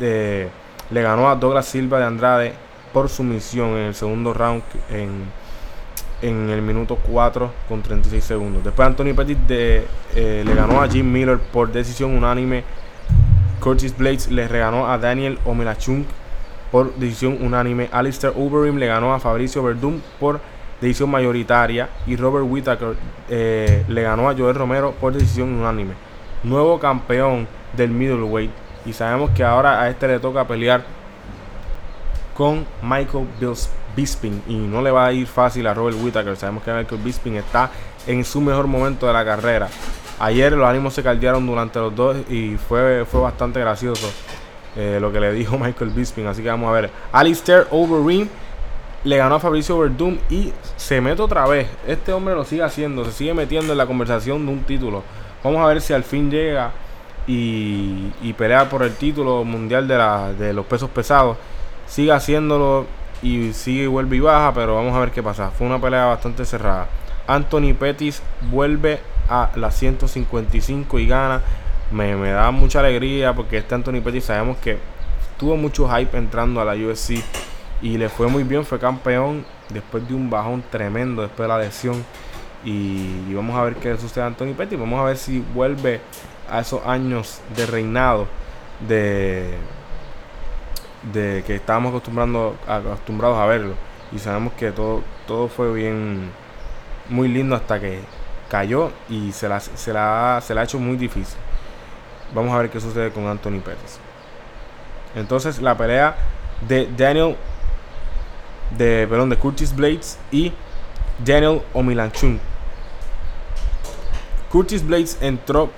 eh, 0.00 0.48
le 0.90 1.02
ganó 1.02 1.28
a 1.28 1.36
Douglas 1.36 1.66
Silva 1.66 1.98
de 1.98 2.04
Andrade 2.04 2.52
por 2.92 3.08
sumisión 3.08 3.70
en 3.70 3.86
el 3.86 3.94
segundo 3.94 4.34
round 4.34 4.62
en, 4.90 5.24
en 6.20 6.50
el 6.50 6.60
minuto 6.60 6.96
4 6.96 7.50
con 7.66 7.82
36 7.82 8.22
segundos. 8.22 8.62
Después 8.62 8.86
Anthony 8.86 9.14
Pettis 9.14 9.38
de, 9.46 9.86
eh, 10.14 10.42
le 10.44 10.54
ganó 10.54 10.82
a 10.82 10.88
Jim 10.88 11.10
Miller 11.10 11.38
por 11.38 11.72
decisión 11.72 12.16
unánime. 12.16 12.64
Curtis 13.60 13.96
Blades 13.96 14.30
le 14.30 14.48
reganó 14.48 14.86
a 14.86 14.98
Daniel 14.98 15.38
Omelachunk 15.44 16.06
por 16.70 16.94
decisión 16.94 17.38
unánime. 17.40 17.88
Alistair 17.92 18.32
Overeem 18.36 18.76
le 18.76 18.86
ganó 18.86 19.14
a 19.14 19.20
Fabricio 19.20 19.62
Verdum 19.62 20.00
por 20.18 20.40
decisión 20.80 21.10
mayoritaria. 21.10 21.88
Y 22.06 22.16
Robert 22.16 22.46
Whittaker 22.48 22.94
eh, 23.28 23.84
le 23.88 24.02
ganó 24.02 24.28
a 24.28 24.34
Joel 24.34 24.54
Romero 24.54 24.92
por 24.92 25.12
decisión 25.12 25.52
unánime. 25.52 25.94
Nuevo 26.42 26.78
campeón 26.78 27.46
del 27.76 27.90
middleweight. 27.90 28.50
Y 28.86 28.92
sabemos 28.92 29.30
que 29.30 29.44
ahora 29.44 29.82
a 29.82 29.90
este 29.90 30.08
le 30.08 30.18
toca 30.18 30.46
pelear 30.46 30.84
con 32.34 32.66
Michael 32.82 33.26
Bisping. 33.96 34.42
Y 34.46 34.56
no 34.56 34.82
le 34.82 34.90
va 34.90 35.06
a 35.06 35.12
ir 35.12 35.26
fácil 35.26 35.66
a 35.66 35.74
Robert 35.74 35.96
Whittaker. 36.00 36.36
Sabemos 36.36 36.62
que 36.62 36.72
Michael 36.72 37.00
Bisping 37.02 37.36
está 37.36 37.70
en 38.06 38.24
su 38.24 38.40
mejor 38.40 38.66
momento 38.66 39.06
de 39.06 39.12
la 39.12 39.24
carrera. 39.24 39.68
Ayer 40.20 40.52
los 40.52 40.68
ánimos 40.68 40.94
se 40.94 41.02
caldearon 41.02 41.46
durante 41.46 41.78
los 41.78 41.94
dos 41.94 42.16
y 42.28 42.56
fue, 42.56 43.04
fue 43.04 43.20
bastante 43.20 43.60
gracioso 43.60 44.10
eh, 44.78 44.98
lo 45.00 45.10
que 45.10 45.18
le 45.18 45.32
dijo 45.32 45.58
Michael 45.58 45.90
Bisping. 45.90 46.26
Así 46.26 46.42
que 46.42 46.48
vamos 46.48 46.68
a 46.70 46.72
ver. 46.72 46.90
Alistair 47.12 47.66
Overeem 47.70 48.28
le 49.04 49.16
ganó 49.16 49.34
a 49.34 49.40
Fabricio 49.40 49.78
Verdum 49.78 50.18
y 50.30 50.52
se 50.76 51.00
mete 51.00 51.20
otra 51.20 51.46
vez. 51.46 51.68
Este 51.86 52.12
hombre 52.12 52.34
lo 52.34 52.44
sigue 52.44 52.62
haciendo, 52.62 53.04
se 53.04 53.12
sigue 53.12 53.34
metiendo 53.34 53.72
en 53.72 53.78
la 53.78 53.86
conversación 53.86 54.46
de 54.46 54.52
un 54.52 54.60
título. 54.60 55.02
Vamos 55.42 55.60
a 55.60 55.66
ver 55.66 55.80
si 55.80 55.92
al 55.92 56.04
fin 56.04 56.30
llega 56.30 56.70
y, 57.26 58.12
y 58.22 58.32
pelea 58.32 58.68
por 58.68 58.82
el 58.82 58.94
título 58.94 59.44
mundial 59.44 59.88
de, 59.88 59.96
de 60.44 60.52
los 60.52 60.64
pesos 60.66 60.90
pesados. 60.90 61.36
Sigue 61.86 62.12
haciéndolo 62.12 62.86
y 63.20 63.52
sigue 63.52 63.86
vuelve 63.88 64.16
y 64.16 64.20
baja, 64.20 64.52
pero 64.54 64.76
vamos 64.76 64.94
a 64.94 65.00
ver 65.00 65.10
qué 65.10 65.22
pasa. 65.22 65.50
Fue 65.50 65.66
una 65.66 65.80
pelea 65.80 66.06
bastante 66.06 66.44
cerrada. 66.44 66.86
Anthony 67.26 67.74
Pettis 67.78 68.22
vuelve 68.50 69.00
a 69.28 69.50
las 69.56 69.76
155 69.76 70.98
y 70.98 71.06
gana. 71.06 71.42
Me, 71.90 72.16
me 72.16 72.30
da 72.30 72.50
mucha 72.50 72.80
alegría 72.80 73.34
porque 73.34 73.58
este 73.58 73.74
Anthony 73.74 74.00
Pettis 74.02 74.24
sabemos 74.24 74.58
que 74.58 74.78
tuvo 75.38 75.56
mucho 75.56 75.88
hype 75.88 76.16
entrando 76.18 76.60
a 76.60 76.64
la 76.64 76.74
UFC 76.74 77.22
y 77.80 77.96
le 77.96 78.08
fue 78.08 78.26
muy 78.26 78.42
bien, 78.42 78.64
fue 78.64 78.78
campeón 78.78 79.44
después 79.68 80.06
de 80.08 80.14
un 80.14 80.28
bajón 80.28 80.62
tremendo 80.70 81.22
después 81.22 81.44
de 81.44 81.48
la 81.48 81.58
lesión. 81.58 82.04
Y, 82.64 83.32
vamos 83.34 83.56
a 83.56 83.62
ver 83.62 83.76
qué 83.76 83.96
sucede 83.96 84.24
a 84.24 84.26
Anthony 84.26 84.54
Pettis. 84.56 84.78
Vamos 84.78 85.00
a 85.00 85.04
ver 85.04 85.16
si 85.16 85.40
vuelve 85.54 86.00
a 86.50 86.60
esos 86.60 86.84
años 86.86 87.40
de 87.56 87.66
reinado 87.66 88.26
de, 88.86 89.54
de 91.12 91.44
que 91.46 91.54
estábamos 91.54 91.90
acostumbrando, 91.90 92.56
acostumbrados 92.66 93.38
a 93.38 93.46
verlo. 93.46 93.74
Y 94.10 94.18
sabemos 94.18 94.54
que 94.54 94.72
todo, 94.72 95.02
todo 95.26 95.48
fue 95.48 95.72
bien, 95.72 96.30
muy 97.08 97.28
lindo 97.28 97.54
hasta 97.54 97.78
que 97.78 98.00
cayó 98.48 98.90
y 99.08 99.32
se 99.32 99.48
la, 99.48 99.60
se, 99.60 99.92
la, 99.92 100.40
se 100.42 100.54
la 100.54 100.62
ha 100.62 100.64
hecho 100.64 100.78
muy 100.78 100.96
difícil. 100.96 101.36
Vamos 102.34 102.52
a 102.54 102.58
ver 102.58 102.70
qué 102.70 102.80
sucede 102.80 103.10
con 103.10 103.26
Anthony 103.26 103.60
Pérez. 103.60 103.98
Entonces 105.14 105.60
la 105.60 105.76
pelea 105.76 106.16
de 106.66 106.88
Daniel, 106.96 107.36
de, 108.76 109.06
perdón, 109.08 109.30
de 109.30 109.36
Curtis 109.36 109.74
Blades 109.74 110.18
y 110.30 110.52
Daniel 111.24 111.62
Omilanchun. 111.72 112.40
Curtis 114.50 114.86
Blades 114.86 115.18
entró 115.20 115.70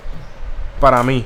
para 0.80 1.02
mí 1.02 1.24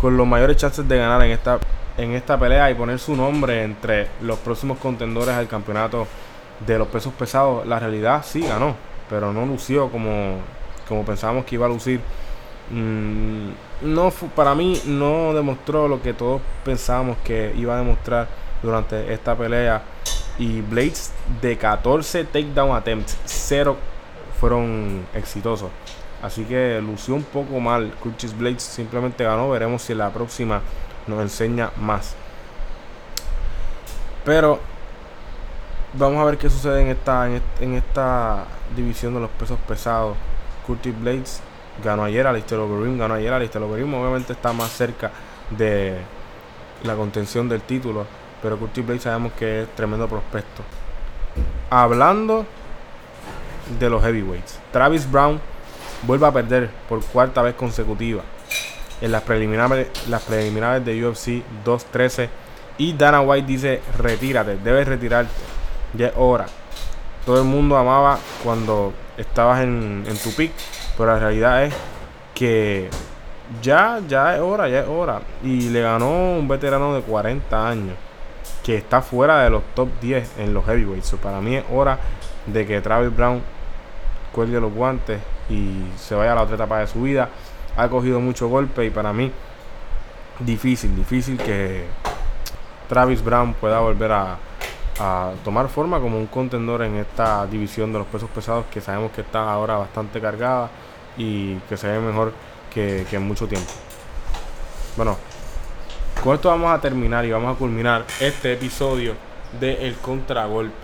con 0.00 0.16
los 0.16 0.26
mayores 0.26 0.56
chances 0.56 0.86
de 0.86 0.98
ganar 0.98 1.22
en 1.22 1.32
esta, 1.32 1.58
en 1.96 2.12
esta 2.12 2.38
pelea 2.38 2.70
y 2.70 2.74
poner 2.74 2.98
su 2.98 3.16
nombre 3.16 3.62
entre 3.62 4.08
los 4.20 4.38
próximos 4.38 4.78
contendores 4.78 5.34
al 5.34 5.48
campeonato 5.48 6.06
de 6.66 6.78
los 6.78 6.88
pesos 6.88 7.12
pesados. 7.12 7.66
La 7.66 7.78
realidad 7.78 8.24
sí 8.24 8.40
ganó, 8.40 8.76
pero 9.08 9.32
no 9.32 9.44
lució 9.46 9.90
como, 9.90 10.38
como 10.88 11.04
pensábamos 11.04 11.44
que 11.44 11.54
iba 11.54 11.66
a 11.66 11.68
lucir. 11.68 12.00
Mm, 12.70 13.50
no 13.82 14.10
para 14.34 14.54
mí 14.54 14.80
no 14.86 15.32
demostró 15.32 15.86
lo 15.86 16.02
que 16.02 16.12
todos 16.12 16.42
pensábamos 16.64 17.16
que 17.18 17.54
iba 17.56 17.74
a 17.74 17.78
demostrar 17.78 18.28
durante 18.62 19.12
esta 19.12 19.36
pelea. 19.36 19.82
Y 20.38 20.60
Blades 20.60 21.12
de 21.40 21.56
14 21.56 22.24
takedown 22.24 22.76
attempts, 22.76 23.16
0 23.24 23.76
fueron 24.38 25.06
exitosos. 25.14 25.70
Así 26.22 26.44
que 26.44 26.80
lució 26.82 27.14
un 27.14 27.22
poco 27.22 27.60
mal. 27.60 27.92
Curtis 28.02 28.36
Blades 28.36 28.62
simplemente 28.62 29.24
ganó. 29.24 29.50
Veremos 29.50 29.82
si 29.82 29.92
en 29.92 29.98
la 29.98 30.10
próxima 30.10 30.60
nos 31.06 31.20
enseña 31.20 31.70
más. 31.76 32.14
Pero 34.24 34.58
vamos 35.92 36.20
a 36.20 36.24
ver 36.24 36.36
qué 36.36 36.50
sucede 36.50 36.82
en 36.82 36.88
esta, 36.88 37.28
en 37.60 37.74
esta 37.74 38.44
división 38.74 39.14
de 39.14 39.20
los 39.20 39.30
pesos 39.30 39.58
pesados. 39.68 40.16
Curtis 40.66 41.00
Blades 41.00 41.40
ganó 41.82 42.04
ayer 42.04 42.26
a 42.26 42.32
Lister 42.32 42.58
Overeem, 42.58 42.98
ganó 42.98 43.14
ayer 43.14 43.32
a 43.32 43.38
Lister 43.38 43.62
Overeem. 43.62 43.92
Obviamente 43.94 44.32
está 44.32 44.52
más 44.52 44.70
cerca 44.70 45.10
de 45.50 45.96
la 46.82 46.94
contención 46.94 47.48
del 47.48 47.62
título. 47.62 48.06
Pero 48.42 48.58
Curtis 48.58 48.84
Blades 48.84 49.02
sabemos 49.02 49.32
que 49.32 49.62
es 49.62 49.68
tremendo 49.74 50.08
prospecto. 50.08 50.62
Hablando 51.70 52.46
de 53.78 53.90
los 53.90 54.02
heavyweights. 54.02 54.58
Travis 54.72 55.10
Brown 55.10 55.40
vuelve 56.02 56.26
a 56.26 56.32
perder 56.32 56.70
por 56.88 57.04
cuarta 57.04 57.42
vez 57.42 57.54
consecutiva 57.54 58.22
en 59.00 59.12
las 59.12 59.22
preliminares, 59.22 59.88
las 60.08 60.22
preliminares 60.22 60.84
de 60.84 61.06
UFC 61.06 61.42
213. 61.64 62.30
Y 62.78 62.92
Dana 62.92 63.20
White 63.20 63.46
dice, 63.46 63.80
retírate, 63.98 64.56
debes 64.58 64.86
retirarte. 64.86 65.32
Ya 65.94 66.08
es 66.08 66.12
hora. 66.16 66.46
Todo 67.24 67.38
el 67.38 67.44
mundo 67.44 67.76
amaba 67.76 68.18
cuando 68.44 68.92
estabas 69.16 69.62
en, 69.62 70.04
en 70.06 70.16
tu 70.18 70.30
pick, 70.34 70.52
pero 70.96 71.12
la 71.12 71.18
realidad 71.18 71.64
es 71.64 71.74
que 72.34 72.88
ya, 73.62 74.00
ya 74.08 74.34
es 74.34 74.40
hora, 74.40 74.68
ya 74.68 74.80
es 74.80 74.88
hora. 74.88 75.20
Y 75.42 75.70
le 75.70 75.82
ganó 75.82 76.38
un 76.38 76.48
veterano 76.48 76.94
de 76.94 77.02
40 77.02 77.68
años 77.68 77.96
que 78.64 78.76
está 78.76 79.00
fuera 79.02 79.42
de 79.42 79.50
los 79.50 79.62
top 79.74 79.88
10 80.00 80.38
en 80.38 80.54
los 80.54 80.64
heavyweights. 80.64 81.14
para 81.22 81.40
mí 81.40 81.56
es 81.56 81.64
hora 81.70 81.98
de 82.46 82.66
que 82.66 82.80
Travis 82.80 83.14
Brown 83.14 83.40
cuelgue 84.32 84.60
los 84.60 84.72
guantes 84.72 85.20
y 85.48 85.82
se 85.96 86.14
vaya 86.14 86.32
a 86.32 86.34
la 86.34 86.42
otra 86.42 86.56
etapa 86.56 86.80
de 86.80 86.86
su 86.86 87.02
vida. 87.02 87.28
Ha 87.76 87.88
cogido 87.88 88.20
mucho 88.20 88.48
golpe 88.48 88.84
y 88.84 88.90
para 88.90 89.12
mí 89.12 89.30
difícil, 90.40 90.94
difícil 90.96 91.38
que 91.38 91.84
Travis 92.88 93.22
Brown 93.22 93.54
pueda 93.54 93.80
volver 93.80 94.12
a, 94.12 94.36
a 94.98 95.32
tomar 95.44 95.68
forma 95.68 96.00
como 96.00 96.18
un 96.18 96.26
contendor 96.26 96.82
en 96.82 96.96
esta 96.96 97.46
división 97.46 97.92
de 97.92 97.98
los 97.98 98.06
pesos 98.08 98.30
pesados 98.30 98.64
que 98.72 98.80
sabemos 98.80 99.12
que 99.12 99.20
está 99.20 99.50
ahora 99.50 99.76
bastante 99.76 100.20
cargada 100.20 100.70
y 101.16 101.56
que 101.68 101.76
se 101.76 101.88
ve 101.88 101.98
mejor 101.98 102.32
que, 102.72 103.06
que 103.08 103.16
en 103.16 103.22
mucho 103.22 103.46
tiempo. 103.46 103.70
Bueno, 104.96 105.16
con 106.22 106.34
esto 106.34 106.48
vamos 106.48 106.72
a 106.72 106.80
terminar 106.80 107.24
y 107.24 107.30
vamos 107.30 107.54
a 107.54 107.58
culminar 107.58 108.04
este 108.20 108.54
episodio 108.54 109.14
de 109.60 109.86
El 109.86 109.96
Contragolpe. 109.96 110.74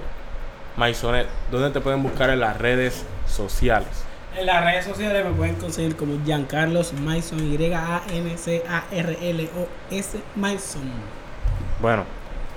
Maisonet, 0.77 1.27
¿dónde 1.51 1.70
te 1.70 1.81
pueden 1.81 2.03
buscar 2.03 2.31
en 2.31 2.40
las 2.40 2.57
redes 2.59 3.05
sociales? 3.27 3.88
En 4.37 4.46
las 4.46 4.64
redes 4.64 4.87
sociales 4.87 5.25
me 5.25 5.33
pueden 5.33 5.57
conseguir 5.57 5.96
como 5.96 6.18
Giancarlos 6.25 6.94
Mason, 6.94 7.38
Y-A-N-C-A-R-L-O-S 7.53 8.61
Mason. 10.37 10.90
Bueno, 11.81 12.05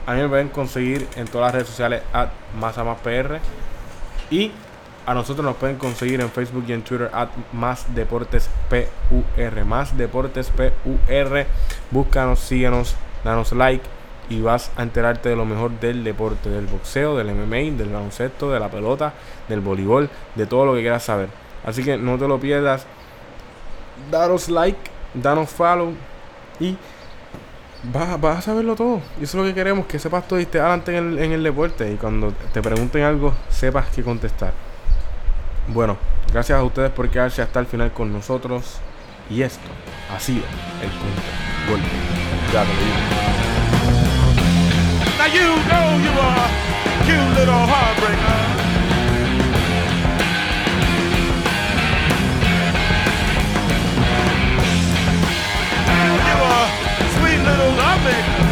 a 0.06 0.14
mí 0.14 0.22
me 0.22 0.30
pueden 0.30 0.50
conseguir 0.50 1.08
en 1.16 1.28
todas 1.28 1.48
las 1.48 1.54
redes 1.56 1.68
sociales 1.68 2.02
a 2.14 2.30
Masamaspr. 2.60 3.40
Y 4.30 4.52
A 5.08 5.14
nosotros 5.14 5.46
nos 5.46 5.56
pueden 5.58 5.76
conseguir 5.78 6.20
en 6.20 6.32
Facebook 6.32 6.66
y 6.68 6.74
en 6.74 6.82
Twitter 6.82 7.12
at 7.14 7.30
Más 7.54 7.94
Deportes 7.94 8.50
PUR. 8.70 9.66
Más 9.66 9.96
Deportes 9.96 10.50
PUR. 10.50 11.46
Búscanos, 11.92 12.40
síguenos, 12.40 12.96
danos 13.24 13.52
like 13.52 13.86
y 14.30 14.42
vas 14.42 14.72
a 14.76 14.82
enterarte 14.82 15.30
de 15.30 15.36
lo 15.36 15.46
mejor 15.46 15.80
del 15.80 16.04
deporte, 16.04 16.50
del 16.50 16.66
boxeo, 16.66 17.16
del 17.16 17.36
MMA, 17.36 17.78
del 17.78 17.90
baloncesto, 17.90 18.50
de 18.50 18.60
la 18.60 18.70
pelota, 18.70 19.14
del 19.48 19.62
voleibol, 19.62 20.10
de 20.34 20.48
todo 20.48 20.66
lo 20.66 20.74
que 20.74 20.82
quieras 20.82 21.04
saber. 21.04 21.30
Así 21.64 21.84
que 21.84 21.98
no 21.98 22.18
te 22.18 22.28
lo 22.28 22.40
pierdas. 22.40 22.88
Danos 24.10 24.50
like, 24.50 24.80
danos 25.14 25.52
follow 25.52 25.94
y 26.60 26.76
vas, 27.92 28.20
vas 28.20 28.40
a 28.40 28.42
saberlo 28.42 28.76
todo. 28.76 29.02
Y 29.20 29.24
eso 29.24 29.38
es 29.38 29.44
lo 29.44 29.50
que 29.50 29.54
queremos, 29.54 29.86
que 29.86 30.00
sepas 30.00 30.28
todo 30.28 30.40
y 30.40 30.44
estés 30.44 30.62
adelante 30.62 30.96
en 30.96 31.14
el, 31.14 31.20
en 31.20 31.32
el 31.32 31.44
deporte. 31.44 31.92
Y 31.92 31.96
cuando 31.96 32.34
te 32.54 32.62
pregunten 32.62 33.04
algo, 33.04 33.34
sepas 33.50 33.88
qué 33.94 34.04
contestar. 34.04 34.54
Bueno, 35.68 35.98
gracias 36.32 36.60
a 36.60 36.64
ustedes 36.64 36.92
por 36.92 37.10
quedarse 37.10 37.42
hasta 37.42 37.60
el 37.60 37.66
final 37.66 37.92
con 37.92 38.12
nosotros. 38.12 38.80
Y 39.30 39.42
esto 39.42 39.68
ha 40.14 40.20
sido 40.20 40.44
el 40.82 40.90
punto. 40.90 41.22
Gol. 41.68 41.80
Ya 42.54 42.64
Olympic. 58.06 58.45